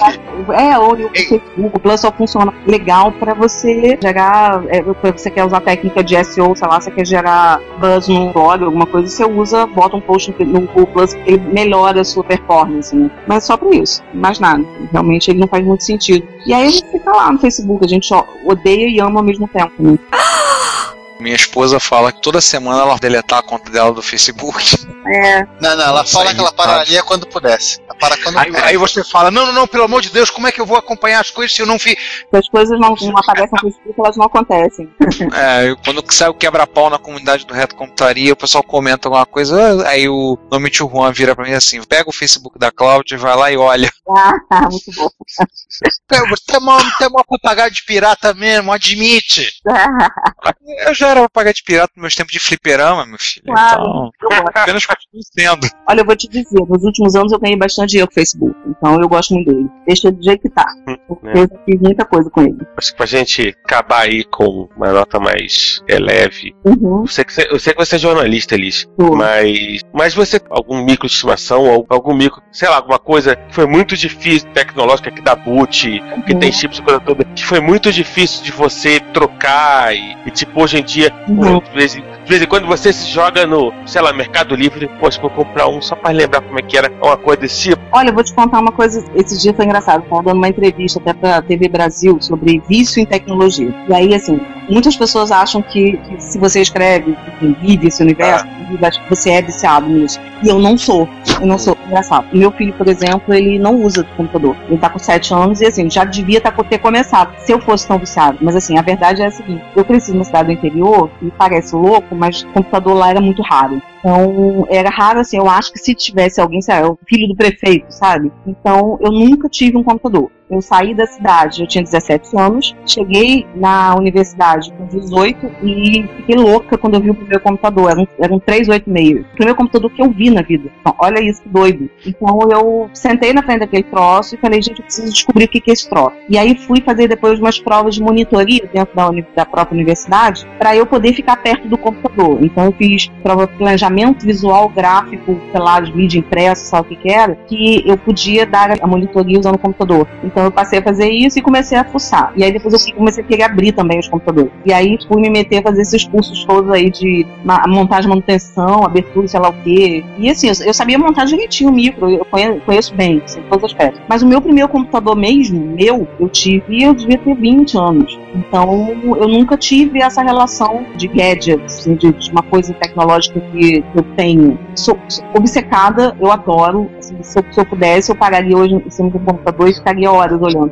[0.55, 5.61] é, o, o Facebook Plus só funciona legal pra você gerar, é, você quer usar
[5.61, 9.67] técnica de SEO, sei lá, você quer gerar buzz no blog, alguma coisa, você usa,
[9.67, 13.11] bota um post no Google Plus que ele melhora a sua performance, né?
[13.27, 14.65] Mas só pra isso, mais nada.
[14.91, 16.27] Realmente ele não faz muito sentido.
[16.47, 19.25] E aí a gente fica lá no Facebook, a gente ó, odeia e ama ao
[19.25, 19.95] mesmo tempo, né?
[21.24, 24.76] Minha esposa fala que toda semana ela deletar a conta dela do Facebook.
[25.07, 25.43] É.
[25.61, 26.69] Não, não, ela Nossa, fala que ela irritado.
[26.69, 27.80] pararia quando pudesse.
[27.82, 30.47] Ela para quando Aí, aí você fala: não, não, não, pelo amor de Deus, como
[30.47, 31.95] é que eu vou acompanhar as coisas se eu não fiz.
[32.30, 34.89] Se as coisas não, não aparecem no Facebook, elas não acontecem.
[35.34, 39.88] É, quando sai o quebra-pau na comunidade do Reto Computaria, o pessoal comenta alguma coisa,
[39.88, 43.36] aí o nome tio Juan vira pra mim assim: pega o Facebook da Cláudia, vai
[43.36, 43.89] lá e olha.
[44.51, 45.09] Ah, muito bom.
[45.28, 49.49] Você é mó, você é mó papagaio de pirata mesmo, admite.
[50.86, 53.45] Eu já era pagar de pirata nos meus tempos de fliperama, meu filho.
[53.45, 54.11] Claro.
[54.16, 55.68] Então, apenas continuo sendo.
[55.88, 58.55] Olha, eu vou te dizer, nos últimos anos eu ganhei bastante dinheiro com o Facebook,
[58.68, 59.70] então eu gosto muito dele.
[59.88, 60.66] Deixa ele do jeito que tá.
[61.07, 61.34] Porque né?
[61.36, 62.57] eu fiz muita coisa com ele.
[62.78, 66.55] Acho que pra gente acabar aí com uma nota mais é, leve.
[66.66, 67.01] Uhum.
[67.01, 68.88] Eu sei que você, eu sei que você é jornalista, Liz.
[68.99, 69.16] Sou.
[69.16, 73.53] Mas, mas você algum micro de estimação, ou algum micro, sei lá, alguma coisa que
[73.53, 76.39] foi muito difícil, tecnológica, que dá boot, que Uhum.
[76.39, 80.78] tem chips, coisa toda, que foi muito difícil de você trocar e, e, tipo, hoje
[80.80, 81.59] em dia, Uhum.
[81.59, 84.89] de, vez, em- de vez em quando você se joga no, sei lá, Mercado Livre,
[84.99, 87.81] poxa, vou comprar um só pra lembrar como é que era, uma coisa desse tipo.
[87.91, 89.03] Olha, eu vou te contar uma coisa.
[89.15, 90.03] Esse dia foi engraçado.
[90.03, 93.73] Estava dando uma entrevista até pra TV Brasil sobre vício em tecnologia.
[93.89, 94.39] E aí, assim,
[94.70, 99.41] Muitas pessoas acham que, que se você escreve, que vive esse universo, que você é
[99.41, 100.20] viciado nisso.
[100.41, 101.07] E eu não sou.
[101.39, 101.78] Eu não sou.
[101.86, 102.28] Engraçado.
[102.34, 104.55] O meu filho, por exemplo, ele não usa computador.
[104.68, 107.34] Ele tá com 7 anos e assim, já devia tá, ter começado.
[107.39, 108.38] Se eu fosse tão viciado.
[108.41, 111.76] Mas assim, a verdade é a seguinte: eu cresci numa cidade do interior, e parece
[111.76, 113.82] louco, mas o computador lá era muito raro.
[114.03, 117.35] Então, era raro, assim, eu acho que se tivesse alguém, sei lá, o filho do
[117.35, 118.33] prefeito, sabe?
[118.45, 120.29] Então, eu nunca tive um computador.
[120.49, 126.35] Eu saí da cidade, eu tinha 17 anos, cheguei na universidade com 18 e fiquei
[126.35, 127.89] louca quando eu vi o primeiro computador.
[127.89, 129.21] Era um, era um 386.
[129.21, 130.69] O primeiro computador que eu vi na vida.
[130.79, 131.89] Então, olha isso que doido.
[132.05, 135.63] Então eu sentei na frente daquele troço e falei, gente, eu preciso descobrir o que
[135.69, 136.15] é esse troço.
[136.29, 140.75] E aí fui fazer depois umas provas de monitoria dentro da, da própria universidade para
[140.75, 142.37] eu poder ficar perto do computador.
[142.43, 143.92] Então eu fiz prova de planejamento
[144.25, 148.45] visual, gráfico, sei lá, de mídia impressa, sabe o que, que era, que eu podia
[148.45, 150.07] dar a monitoria usando o computador.
[150.23, 152.33] Então eu passei a fazer isso e comecei a fuçar.
[152.35, 154.51] E aí depois eu comecei a querer abrir também os computadores.
[154.65, 157.25] E aí fui me meter a fazer esses cursos todos aí de
[157.67, 160.03] montagem, manutenção, abertura, sei lá o quê.
[160.17, 162.25] E assim, eu sabia montar direitinho o micro, eu
[162.65, 163.99] conheço bem, assim, todas as peças.
[164.07, 168.19] Mas o meu primeiro computador mesmo, meu, eu tive, eu devia ter 20 anos.
[168.35, 173.82] Então eu nunca tive essa relação de gadgets, assim, de, de, uma coisa tecnológica que
[173.95, 174.57] eu tenho.
[174.75, 176.89] Sou, sou obcecada, eu adoro.
[176.97, 180.11] Assim, se, eu, se, eu, pudesse, eu pararia hoje em cima do computador e ficaria
[180.11, 180.71] horas olhando.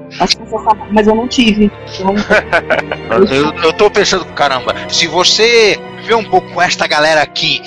[0.91, 1.71] Mas eu não tive.
[1.95, 2.15] Então,
[3.31, 7.61] eu, eu tô pensando, caramba, se você vê um pouco com esta galera aqui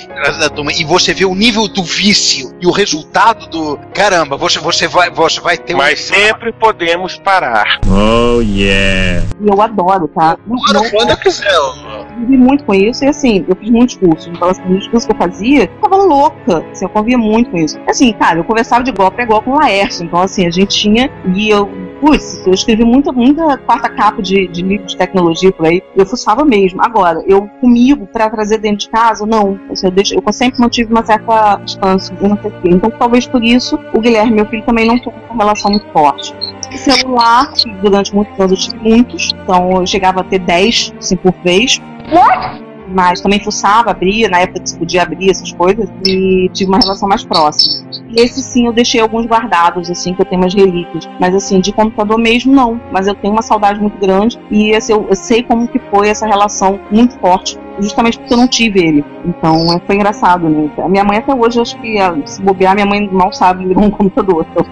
[0.77, 5.09] e você vê o nível do vício e o resultado do caramba, você, você, vai,
[5.09, 6.13] você vai ter Mas um...
[6.13, 7.79] sempre podemos parar.
[7.87, 9.25] Oh yeah.
[9.41, 10.37] E eu adoro, tá?
[10.45, 11.51] Agora, quando eu quiser.
[11.51, 14.27] Eu vivi muito com isso e assim, eu fiz muitos cursos.
[14.27, 16.65] Então, assim, os cursos que eu fazia, eu tava louca.
[16.71, 17.79] Assim, eu convia muito com isso.
[17.87, 20.05] Assim, cara, eu conversava de igual pra igual com o Laércio.
[20.05, 21.11] Então, assim, a gente tinha.
[21.33, 21.69] E eu
[22.05, 25.81] putz, eu escrevi muita, muita quarta capa de, de livro de tecnologia por aí.
[25.95, 26.79] Eu fuçava mesmo.
[26.83, 29.59] Agora, eu comigo, para trazer dentro de casa, não.
[29.71, 32.15] Assim, eu, deixo, eu sempre mantive uma certa distância.
[32.21, 32.69] Eu não sei o quê.
[32.69, 36.35] Então, talvez por isso, o Guilherme, meu filho, também não tem uma relação muito forte.
[36.71, 37.51] E celular,
[37.81, 39.31] durante muitos anos eu tive muitos.
[39.43, 41.81] Então, eu chegava a ter 10, assim, por vez.
[42.13, 42.65] What?
[42.87, 46.77] mas também fuçava, abria, na época que se podia abrir essas coisas, e tive uma
[46.77, 47.89] relação mais próxima.
[48.15, 51.07] Esse sim eu deixei alguns guardados, assim, que eu tenho umas relíquias.
[51.19, 52.79] Mas assim, de computador mesmo não.
[52.91, 56.09] Mas eu tenho uma saudade muito grande e assim, eu, eu sei como que foi
[56.09, 59.05] essa relação muito forte justamente porque eu não tive ele.
[59.25, 60.69] Então é, foi engraçado, né?
[60.77, 63.91] A minha mãe até hoje, acho que se bobear, minha mãe mal sabe ligar um
[63.91, 64.45] computador.
[64.51, 64.65] Então.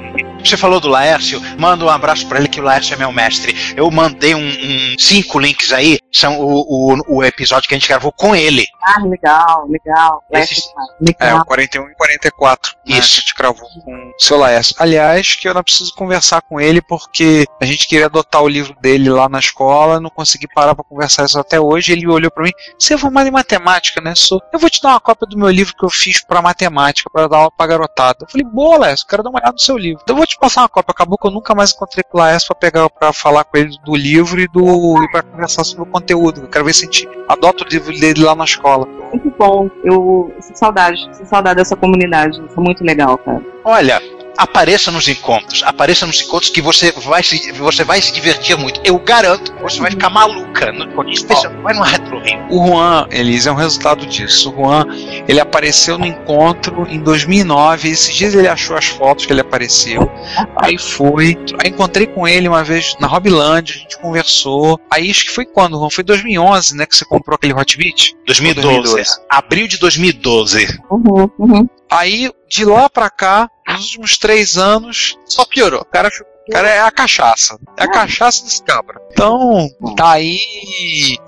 [0.43, 3.55] Você falou do Laércio, manda um abraço para ele que o Laércio é meu mestre.
[3.77, 7.87] Eu mandei um, um cinco links aí, são o, o, o, episódio que a gente
[7.87, 8.65] gravou com ele.
[8.83, 10.21] Ah, legal, legal.
[10.31, 10.63] Esses,
[10.99, 11.37] legal.
[11.37, 12.75] É, o 41 e 44.
[12.85, 12.93] Isso.
[12.93, 14.75] Né, que a gente gravou com o seu Laércio.
[14.77, 18.75] Aliás, que eu não preciso conversar com ele porque a gente queria adotar o livro
[18.81, 21.93] dele lá na escola, não consegui parar para conversar isso até hoje.
[21.93, 24.13] Ele olhou para mim, você é formado em matemática, né?
[24.15, 24.41] Sou.
[24.51, 27.27] Eu vou te dar uma cópia do meu livro que eu fiz para matemática, para
[27.27, 28.19] dar aula pra garotada.
[28.21, 30.01] Eu falei, boa, Laércio, quero dar uma olhada no seu livro.
[30.03, 30.91] Então eu vou te passar uma cópia.
[30.91, 33.77] Acabou que eu nunca mais encontrei com o Laércio pra pegar, para falar com ele
[33.83, 36.41] do livro e do e para conversar sobre o conteúdo.
[36.41, 38.87] Eu quero ver se a gente adota o livro dele lá na escola.
[39.11, 39.69] Muito bom.
[39.83, 42.43] Eu sinto saudade, sinto saudade dessa comunidade.
[42.45, 43.41] Isso é muito legal, cara.
[43.63, 44.01] Olha,
[44.37, 48.81] apareça nos encontros, apareça nos encontros que você vai se, você vai se divertir muito.
[48.83, 52.45] Eu garanto, você vai ficar maluca, no, especialmente vai no Retro Rio.
[52.49, 54.51] O Juan, Elise, é um resultado disso.
[54.51, 54.85] O Juan,
[55.27, 60.09] ele apareceu no encontro em 2009, esses dias ele achou as fotos que ele apareceu,
[60.57, 65.25] aí foi, aí encontrei com ele uma vez na Hobbyland, a gente conversou, aí acho
[65.25, 65.89] que foi quando, Juan?
[65.89, 68.15] Foi 2011, né, que você comprou aquele Hotbit?
[68.25, 69.21] 2012, 2012.
[69.29, 70.79] abril de 2012.
[70.89, 71.69] Uhum, uhum.
[71.89, 75.81] Aí, de lá pra cá, nos últimos três anos, só piorou.
[75.81, 76.09] O cara
[76.51, 77.57] Cara, é a cachaça.
[77.77, 79.01] É a cachaça dos cabra.
[79.11, 80.39] Então, tá aí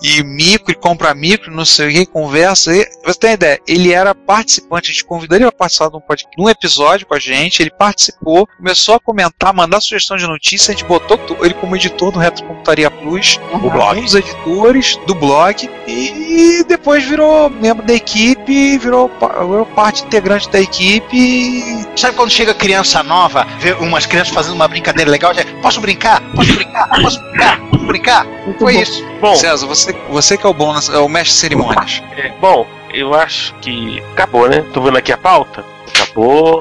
[0.01, 2.75] e micro, e compra micro, não sei o que, conversa.
[2.75, 3.61] E, você tem ideia?
[3.67, 7.13] Ele era participante, a gente convidou ele para participar de um, podcast, num episódio com
[7.13, 11.53] a gente, ele participou, começou a comentar, mandar sugestão de notícia, a gente botou ele
[11.53, 13.99] como editor do Retrocomputaria Plus, o blog.
[13.99, 20.49] um dos editores do blog, e depois virou membro da equipe, virou, virou parte integrante
[20.49, 21.85] da equipe.
[21.95, 26.21] Sabe quando chega criança nova, vê umas crianças fazendo uma brincadeira legal, já, posso brincar?
[26.35, 26.87] Posso brincar?
[27.01, 27.59] Posso brincar?
[27.69, 28.25] Posso brincar?
[28.25, 28.79] Muito Foi bom.
[28.79, 29.05] isso.
[29.21, 32.03] Bom, César, você, você que é o bom, é o mestre de cerimônias.
[32.17, 34.63] É, bom, eu acho que acabou, né?
[34.73, 35.63] Tô vendo aqui a pauta.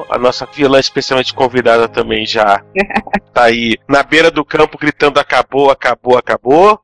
[0.09, 2.63] A nossa vilã especialmente convidada também já
[3.33, 6.79] tá aí na beira do campo gritando acabou, acabou, acabou.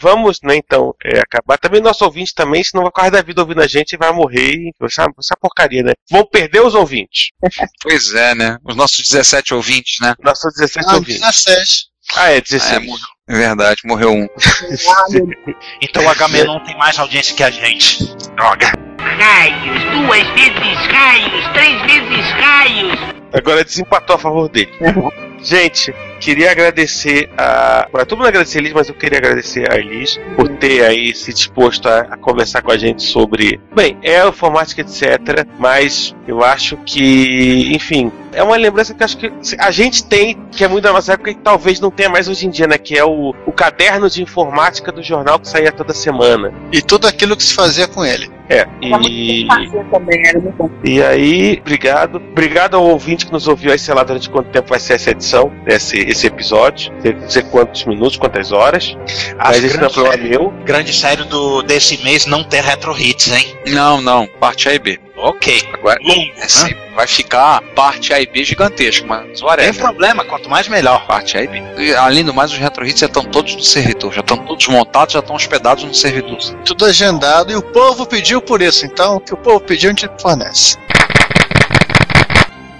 [0.00, 1.58] Vamos, né, então, é, acabar.
[1.58, 4.70] Também nosso ouvinte também, senão vai correr da vida ouvindo a gente e vai morrer.
[4.82, 5.92] Essa, essa porcaria, né?
[6.10, 7.30] Vão perder os ouvintes.
[7.82, 8.58] Pois é, né?
[8.64, 10.14] Os nossos 17 ouvintes, né?
[10.22, 11.20] Nossos 17 Não, ouvintes.
[11.20, 11.86] 17.
[12.14, 12.88] Ah, é, 16.
[13.28, 14.26] É, É verdade, morreu um.
[15.80, 18.04] então o HM não tem mais audiência que a gente.
[18.36, 18.91] Droga.
[19.02, 22.98] Raios, duas vezes raios, três vezes raios.
[23.32, 24.72] Agora desempatou a favor dele.
[25.42, 27.88] Gente, queria agradecer a.
[27.90, 31.12] Pra todo mundo agradecer a Elis, mas eu queria agradecer a Elis por ter aí
[31.14, 33.60] se disposto a, a conversar com a gente sobre.
[33.74, 35.44] Bem, é informática, etc.
[35.58, 40.38] Mas eu acho que, enfim, é uma lembrança que eu acho que a gente tem,
[40.50, 42.66] que é muito da nossa época e que talvez não tenha mais hoje em dia,
[42.66, 42.78] né?
[42.78, 46.52] Que é o, o caderno de informática do jornal que saía toda semana.
[46.72, 48.30] E tudo aquilo que se fazia com ele.
[48.48, 49.46] É, e.
[50.84, 52.16] E aí, obrigado.
[52.16, 55.10] Obrigado ao ouvinte que nos ouviu aí, sei lá, durante quanto tempo vai ser essa
[55.10, 56.92] edição, esse, esse episódio.
[57.02, 58.96] Não sei quantos minutos, quantas horas.
[59.36, 60.50] Mas esse não é problema meu.
[60.64, 63.46] Grande sério do, desse mês não ter retro hits, hein?
[63.68, 64.26] Não, não.
[64.38, 64.98] Parte A e B.
[65.22, 65.68] Ok.
[65.72, 66.00] Agora,
[66.36, 69.72] esse vai ficar parte A e B gigantesco, mas whatever.
[69.72, 71.06] Tem problema, quanto mais melhor.
[71.06, 71.62] Parte A e B.
[71.78, 74.66] E, além do mais, os retro hits já estão todos no servidor, já estão todos
[74.66, 76.38] montados, já estão hospedados no servidor.
[76.64, 79.92] Tudo agendado e o povo pediu por isso, então o que o povo pediu a
[79.92, 80.76] gente fornece.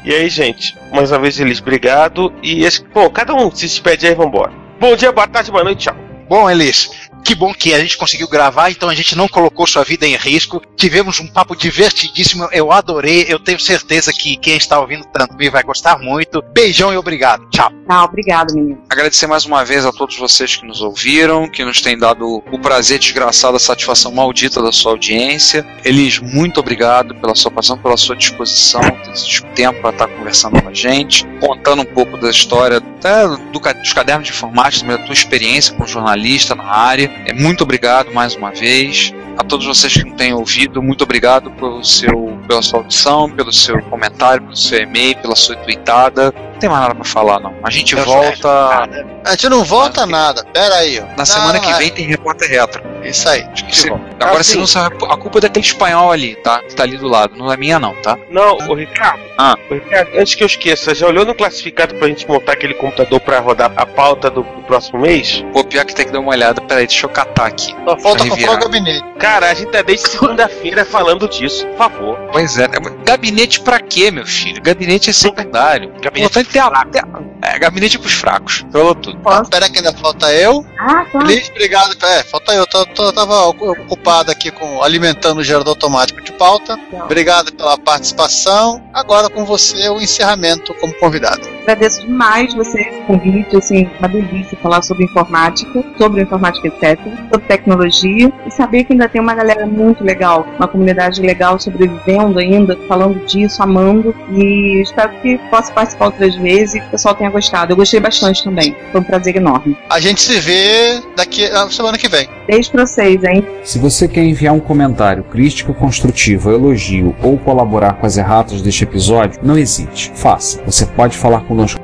[0.04, 2.32] E aí, gente, mais uma vez eles, obrigado.
[2.42, 4.52] E esse, bom, cada um se despede aí, vambora.
[4.80, 6.11] Bom dia, boa tarde, boa noite, tchau.
[6.32, 6.88] Bom, Elis,
[7.22, 10.16] que bom que a gente conseguiu gravar, então a gente não colocou sua vida em
[10.16, 10.62] risco.
[10.76, 13.26] Tivemos um papo divertidíssimo, eu adorei.
[13.28, 16.42] Eu tenho certeza que quem está ouvindo também vai gostar muito.
[16.52, 17.48] Beijão e obrigado.
[17.50, 17.70] Tchau.
[17.86, 18.82] Tchau, obrigado, menino.
[18.88, 22.58] Agradecer mais uma vez a todos vocês que nos ouviram, que nos têm dado o
[22.58, 25.66] prazer desgraçado, a satisfação maldita da sua audiência.
[25.84, 30.60] Elis, muito obrigado pela sua paixão, pela sua disposição, ter esse tempo para estar conversando
[30.62, 35.04] com a gente, contando um pouco da história até do, dos cadernos de informática, da
[35.04, 35.86] tua experiência como
[36.22, 37.10] jornalista na área.
[37.26, 39.12] É, muito obrigado mais uma vez.
[39.36, 43.50] A todos vocês que não têm ouvido, muito obrigado pelo seu, pela sua audição, pelo
[43.52, 46.32] seu comentário, pelo seu e-mail, pela sua tweetada.
[46.52, 47.54] Não tem mais nada pra falar, não.
[47.64, 48.88] A gente Eu volta.
[49.24, 51.00] A gente não volta nada, pera aí.
[51.00, 51.06] Ó.
[51.06, 51.78] Na Não, semana que é.
[51.78, 52.82] vem tem repórter retro.
[53.04, 53.46] Isso aí.
[53.70, 53.90] Se-
[54.20, 56.60] Agora, se não sabe, a culpa é daquele espanhol ali, tá?
[56.60, 57.36] Que tá ali do lado.
[57.36, 58.16] Não é minha, não, tá?
[58.30, 59.20] Não, o Ricardo.
[59.36, 59.56] Ah.
[59.70, 63.18] Ô, Ricardo, antes que eu esqueça, já olhou no classificado pra gente montar aquele computador
[63.20, 65.44] pra rodar a pauta do, do próximo mês?
[65.52, 66.60] Pô, pior que tem que dar uma olhada.
[66.60, 67.74] Peraí, deixa eu catar aqui.
[67.84, 69.04] Só falta Pra comprar o gabinete.
[69.18, 72.18] Cara, a gente tá desde segunda-feira falando disso, por favor.
[72.30, 72.76] Pois é, né?
[73.04, 74.62] Gabinete pra quê, meu filho?
[74.62, 75.88] Gabinete é secundário.
[76.00, 78.64] Gabinete Importante ter a, ter a- É, gabinete pros fracos.
[78.70, 79.18] Falou tudo.
[79.42, 80.64] Espera que ainda falta eu.
[80.78, 81.18] Ah, tá.
[81.20, 81.96] Liz, obrigado.
[82.04, 82.66] É, falta eu.
[82.66, 86.78] Tô, tô- tava ocupado aqui com alimentando o gerador automático de pauta.
[87.04, 88.82] Obrigado pela participação.
[88.92, 91.40] Agora com você o encerramento como convidado.
[91.62, 96.98] Agradeço demais você esse convite, assim, uma delícia falar sobre informática, sobre informática, etc.,
[97.30, 102.38] sobre tecnologia, e saber que ainda tem uma galera muito legal, uma comunidade legal sobrevivendo
[102.40, 107.14] ainda, falando disso, amando, e espero que possa participar outras vezes e que o pessoal
[107.14, 107.72] tenha gostado.
[107.72, 109.76] Eu gostei bastante também, foi um prazer enorme.
[109.88, 112.28] A gente se vê daqui a semana que vem.
[112.46, 113.46] Beijo pra vocês, hein?
[113.62, 118.84] Se você quer enviar um comentário crítico, construtivo, elogio ou colaborar com as erratas deste
[118.84, 120.12] episódio, não hesite.
[120.14, 120.60] Faça.
[120.66, 121.80] Você pode falar conosco.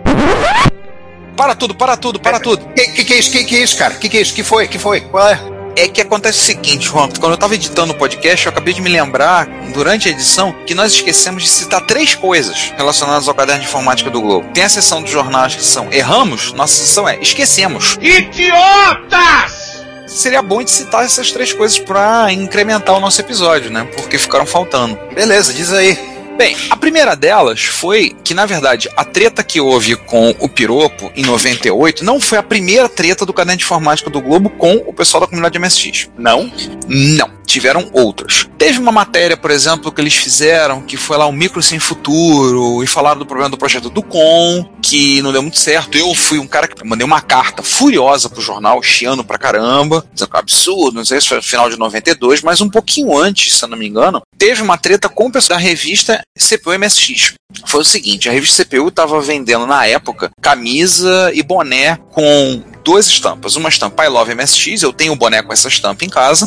[1.36, 2.66] Para tudo, para tudo, para tudo.
[2.74, 3.30] Que, que que é isso?
[3.30, 3.94] Que que é isso, cara?
[3.94, 4.34] Que que é isso?
[4.34, 4.66] Que foi?
[4.66, 5.00] Que foi?
[5.02, 5.38] Qual é?
[5.76, 8.82] É que acontece o seguinte, Juan, quando eu tava editando o podcast, eu acabei de
[8.82, 13.60] me lembrar, durante a edição, que nós esquecemos de citar três coisas relacionadas ao caderno
[13.60, 14.48] de informática do Globo.
[14.52, 17.96] Tem a seção dos jornais que são erramos, nossa seção é esquecemos.
[18.02, 19.57] Idiotas!
[20.08, 23.86] Seria bom de citar essas três coisas pra incrementar o nosso episódio, né?
[23.94, 24.98] Porque ficaram faltando.
[25.14, 25.98] Beleza, diz aí.
[26.38, 31.10] Bem, a primeira delas foi que, na verdade, a treta que houve com o Piropo
[31.16, 34.92] em 98 não foi a primeira treta do caderno de informática do Globo com o
[34.92, 36.08] pessoal da comunidade MSX.
[36.16, 36.50] Não?
[36.86, 37.37] Não.
[37.48, 38.46] Tiveram outras.
[38.58, 42.84] Teve uma matéria, por exemplo, que eles fizeram, que foi lá o Micro Sem Futuro,
[42.84, 45.96] e falaram do problema do projeto do Com, que não deu muito certo.
[45.96, 50.28] Eu fui um cara que mandei uma carta furiosa pro jornal, chiando pra caramba, dizendo
[50.28, 53.16] que é um absurdo, não sei se foi no final de 92, mas um pouquinho
[53.16, 56.78] antes, se eu não me engano, teve uma treta com o pessoal da revista CPU
[56.78, 57.32] MSX.
[57.66, 63.06] Foi o seguinte, a revista CPU estava vendendo na época camisa e boné com duas
[63.06, 63.56] estampas.
[63.56, 66.46] Uma estampa I Love MSX, eu tenho o boné com essa estampa em casa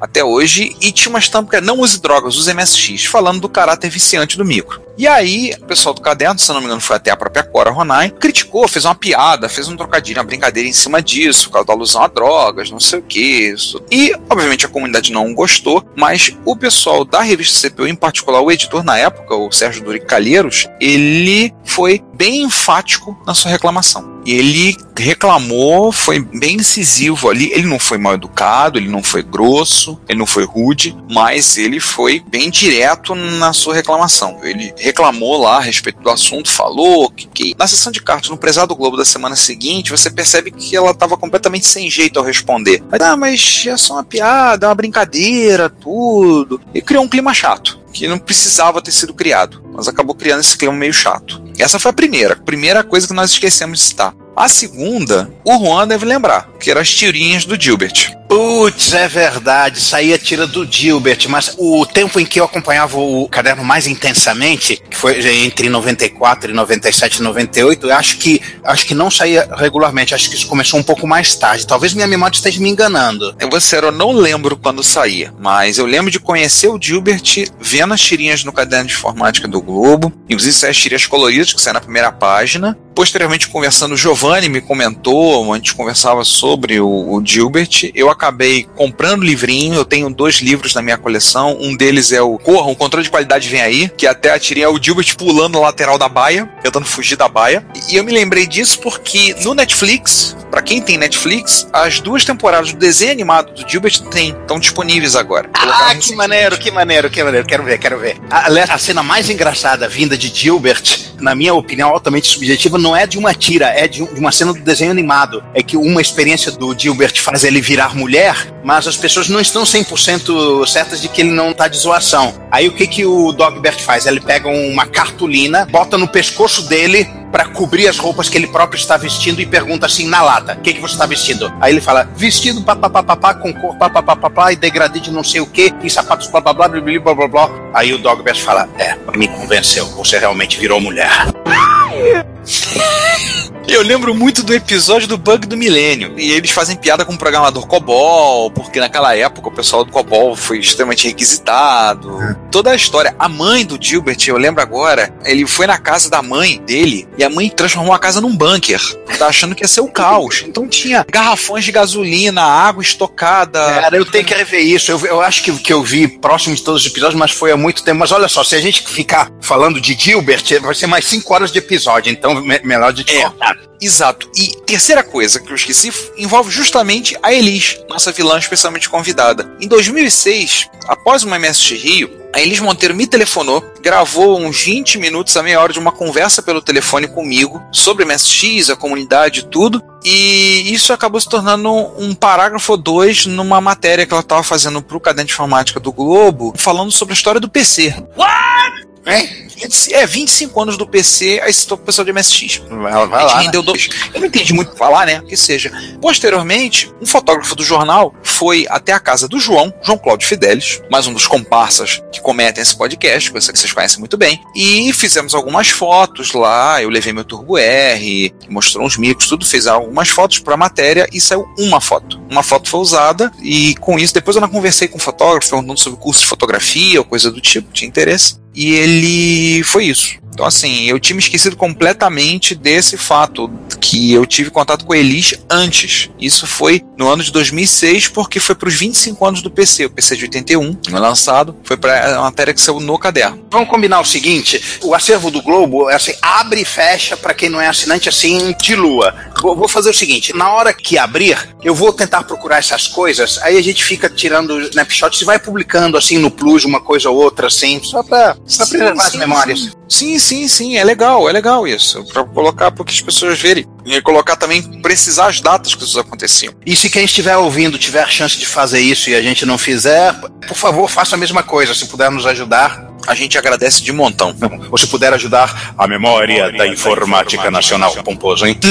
[0.00, 3.48] até hoje, e tinha uma estampa que era não use drogas, use MSX, falando do
[3.48, 4.88] caráter viciante do micro.
[4.98, 7.70] E aí, o pessoal do caderno, se não me engano, foi até a própria Cora
[7.70, 11.68] Ronai, criticou, fez uma piada, fez um trocadilho, uma brincadeira em cima disso, por causa
[11.68, 13.48] da alusão a drogas, não sei o que.
[13.48, 13.80] Isso.
[13.92, 18.50] E, obviamente, a comunidade não gostou, mas o pessoal da revista CPU, em particular o
[18.50, 24.17] editor na época, o Sérgio Duric Calheiros, ele foi bem enfático na sua reclamação.
[24.30, 27.50] Ele reclamou, foi bem incisivo ali.
[27.52, 31.80] Ele não foi mal educado, ele não foi grosso, ele não foi rude, mas ele
[31.80, 34.38] foi bem direto na sua reclamação.
[34.42, 38.36] Ele reclamou lá a respeito do assunto, falou que, que na sessão de cartas no
[38.36, 42.82] Prezado Globo da semana seguinte, você percebe que ela estava completamente sem jeito ao responder.
[42.90, 46.60] Mas, ah, mas é só uma piada, é uma brincadeira, tudo.
[46.74, 50.56] E criou um clima chato que não precisava ter sido criado, mas acabou criando esse
[50.56, 51.47] clima meio chato.
[51.58, 54.14] Essa foi a primeira, primeira coisa que nós esquecemos de citar.
[54.38, 58.16] A segunda, o Juan deve lembrar, que eram as tirinhas do Gilbert.
[58.28, 63.26] Putz, é verdade, saía tira do Gilbert, mas o tempo em que eu acompanhava o
[63.26, 68.86] caderno mais intensamente, que foi entre 94 e 97 e 98, eu acho que acho
[68.86, 71.66] que não saía regularmente, acho que isso começou um pouco mais tarde.
[71.66, 73.34] Talvez minha memória esteja me enganando.
[73.40, 77.46] Eu vou ser, eu não lembro quando saía, mas eu lembro de conhecer o Gilbert
[77.58, 81.74] vendo as tirinhas no caderno de informática do Globo, inclusive as tirinhas coloridas que saem
[81.74, 82.76] na primeira página.
[82.94, 87.90] Posteriormente, conversando, o Giovanni me comentou, a gente conversava sobre o, o Gilbert.
[87.94, 91.56] Eu acabei comprando o livrinho, eu tenho dois livros na minha coleção.
[91.60, 94.66] Um deles é o Corra, um controle de qualidade vem aí, que até a tirinha
[94.66, 97.64] é o Gilbert pulando na lateral da baia, tentando fugir da baia.
[97.90, 102.72] E eu me lembrei disso porque no Netflix, para quem tem Netflix, as duas temporadas
[102.72, 105.48] do desenho animado do Gilbert tem, estão disponíveis agora.
[105.54, 107.46] Ah, que maneiro, que maneiro, que maneiro.
[107.46, 108.16] Quero ver, quero ver.
[108.30, 110.82] A, a cena mais engraçada vinda de Gilbert,
[111.20, 114.52] na minha opinião altamente subjetiva, não é de uma tira, é de, de uma cena
[114.52, 115.42] do desenho animado.
[115.54, 119.62] É que uma experiência do Gilbert faz ele virar mulher, mas as pessoas não estão
[119.62, 122.34] 100% certas de que ele não tá de zoação.
[122.50, 124.06] Aí o que que o Dogbert faz?
[124.06, 128.78] Ele pega uma cartolina, bota no pescoço dele para cobrir as roupas que ele próprio
[128.78, 131.52] está vestindo e pergunta assim na lata: o que, que você está vestindo?
[131.60, 135.72] Aí ele fala: vestido papapá, com cor papapá e degradê de não sei o que,
[135.82, 137.50] e sapatos blá blá blá blá blá blá blá.
[137.74, 141.10] Aí o Dogbert fala: é, me convenceu, você realmente virou mulher.
[143.68, 146.18] Eu lembro muito do episódio do Bug do Milênio.
[146.18, 150.34] E eles fazem piada com o programador COBOL, porque naquela época o pessoal do COBOL
[150.34, 152.18] foi extremamente requisitado.
[152.50, 153.14] Toda a história.
[153.18, 157.22] A mãe do Gilbert, eu lembro agora, ele foi na casa da mãe dele e
[157.22, 158.80] a mãe transformou a casa num bunker.
[159.18, 160.44] Tá achando que ia ser o caos.
[160.46, 163.58] Então tinha garrafões de gasolina, água estocada.
[163.58, 164.90] Cara, eu tenho que rever isso.
[164.90, 167.56] Eu, eu acho que, que eu vi próximo de todos os episódios, mas foi há
[167.56, 167.98] muito tempo.
[167.98, 171.52] Mas olha só, se a gente ficar falando de Gilbert, vai ser mais 5 horas
[171.52, 172.10] de episódio.
[172.10, 173.22] Então, me, melhor de é.
[173.22, 173.57] cortar.
[173.80, 174.28] Exato.
[174.34, 179.50] E terceira coisa que eu esqueci envolve justamente a Elis, nossa vilã especialmente convidada.
[179.60, 185.36] Em 2006, após uma MSX Rio, a Elis Monteiro me telefonou, gravou uns 20 minutos
[185.36, 189.82] a meia hora de uma conversa pelo telefone comigo sobre MSX, a comunidade e tudo.
[190.04, 194.96] E isso acabou se tornando um parágrafo 2 numa matéria que ela estava fazendo para
[194.96, 197.94] o Caderno de Informática do Globo, falando sobre a história do PC.
[198.16, 198.77] What?
[199.04, 199.48] É,
[199.92, 202.62] é 25 anos do PC, aí citou o pessoal de MSX.
[202.68, 203.40] Vai, vai lá.
[203.40, 203.66] Rendeu né?
[203.66, 203.88] dois.
[204.14, 205.22] Eu não entendi muito falar, né?
[205.26, 205.70] Que seja.
[206.00, 211.06] Posteriormente, um fotógrafo do jornal foi até a casa do João, João Cláudio Fidelis, mais
[211.06, 214.40] um dos comparsas que cometem esse podcast, coisa que vocês conhecem muito bem.
[214.54, 216.82] E fizemos algumas fotos lá.
[216.82, 219.44] Eu levei meu Turbo R, mostrou uns micros, tudo.
[219.44, 222.20] Fez algumas fotos para a matéria e saiu uma foto.
[222.30, 225.80] Uma foto foi usada e com isso, depois eu não conversei com o fotógrafo, perguntando
[225.80, 228.36] sobre curso de fotografia ou coisa do tipo, tinha interesse.
[228.54, 230.18] E ele foi isso.
[230.38, 233.50] Então, assim, eu tinha me esquecido completamente desse fato
[233.80, 236.10] que eu tive contato com a Elis antes.
[236.16, 239.86] Isso foi no ano de 2006, porque foi para os 25 anos do PC.
[239.86, 243.44] O PC de 81, no lançado, foi para a matéria que saiu no caderno.
[243.50, 247.48] Vamos combinar o seguinte: o acervo do Globo é assim, abre e fecha para quem
[247.48, 249.12] não é assinante, assim, de lua.
[249.42, 253.38] Vou, vou fazer o seguinte: na hora que abrir, eu vou tentar procurar essas coisas,
[253.42, 257.16] aí a gente fica tirando snapshots e vai publicando, assim, no Plus, uma coisa ou
[257.16, 258.36] outra, assim, só para
[258.68, 259.60] preservar as memórias.
[259.62, 259.77] Sim,
[260.18, 262.04] sim, sim, é legal, é legal isso.
[262.12, 263.66] Para colocar para que as pessoas verem.
[263.84, 266.54] E colocar também, precisar as datas que isso aconteciam.
[266.64, 270.12] E se quem estiver ouvindo tiver chance de fazer isso e a gente não fizer,
[270.46, 271.74] por favor, faça a mesma coisa.
[271.74, 274.36] Se puder nos ajudar, a gente agradece de montão.
[274.70, 277.94] Ou se puder ajudar a memória, da, informática, nacional.
[278.04, 278.58] Pomposo, hein?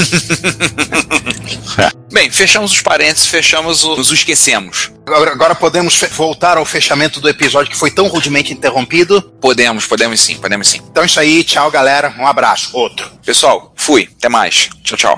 [2.13, 4.91] Bem, fechamos os parênteses, fechamos o, nos esquecemos.
[5.07, 9.21] Agora, agora podemos voltar ao fechamento do episódio que foi tão rudemente interrompido?
[9.41, 10.81] Podemos, podemos sim, podemos sim.
[10.89, 13.11] Então é isso aí, tchau galera, um abraço, outro.
[13.25, 14.69] Pessoal, fui, até mais.
[14.83, 15.17] Tchau, tchau.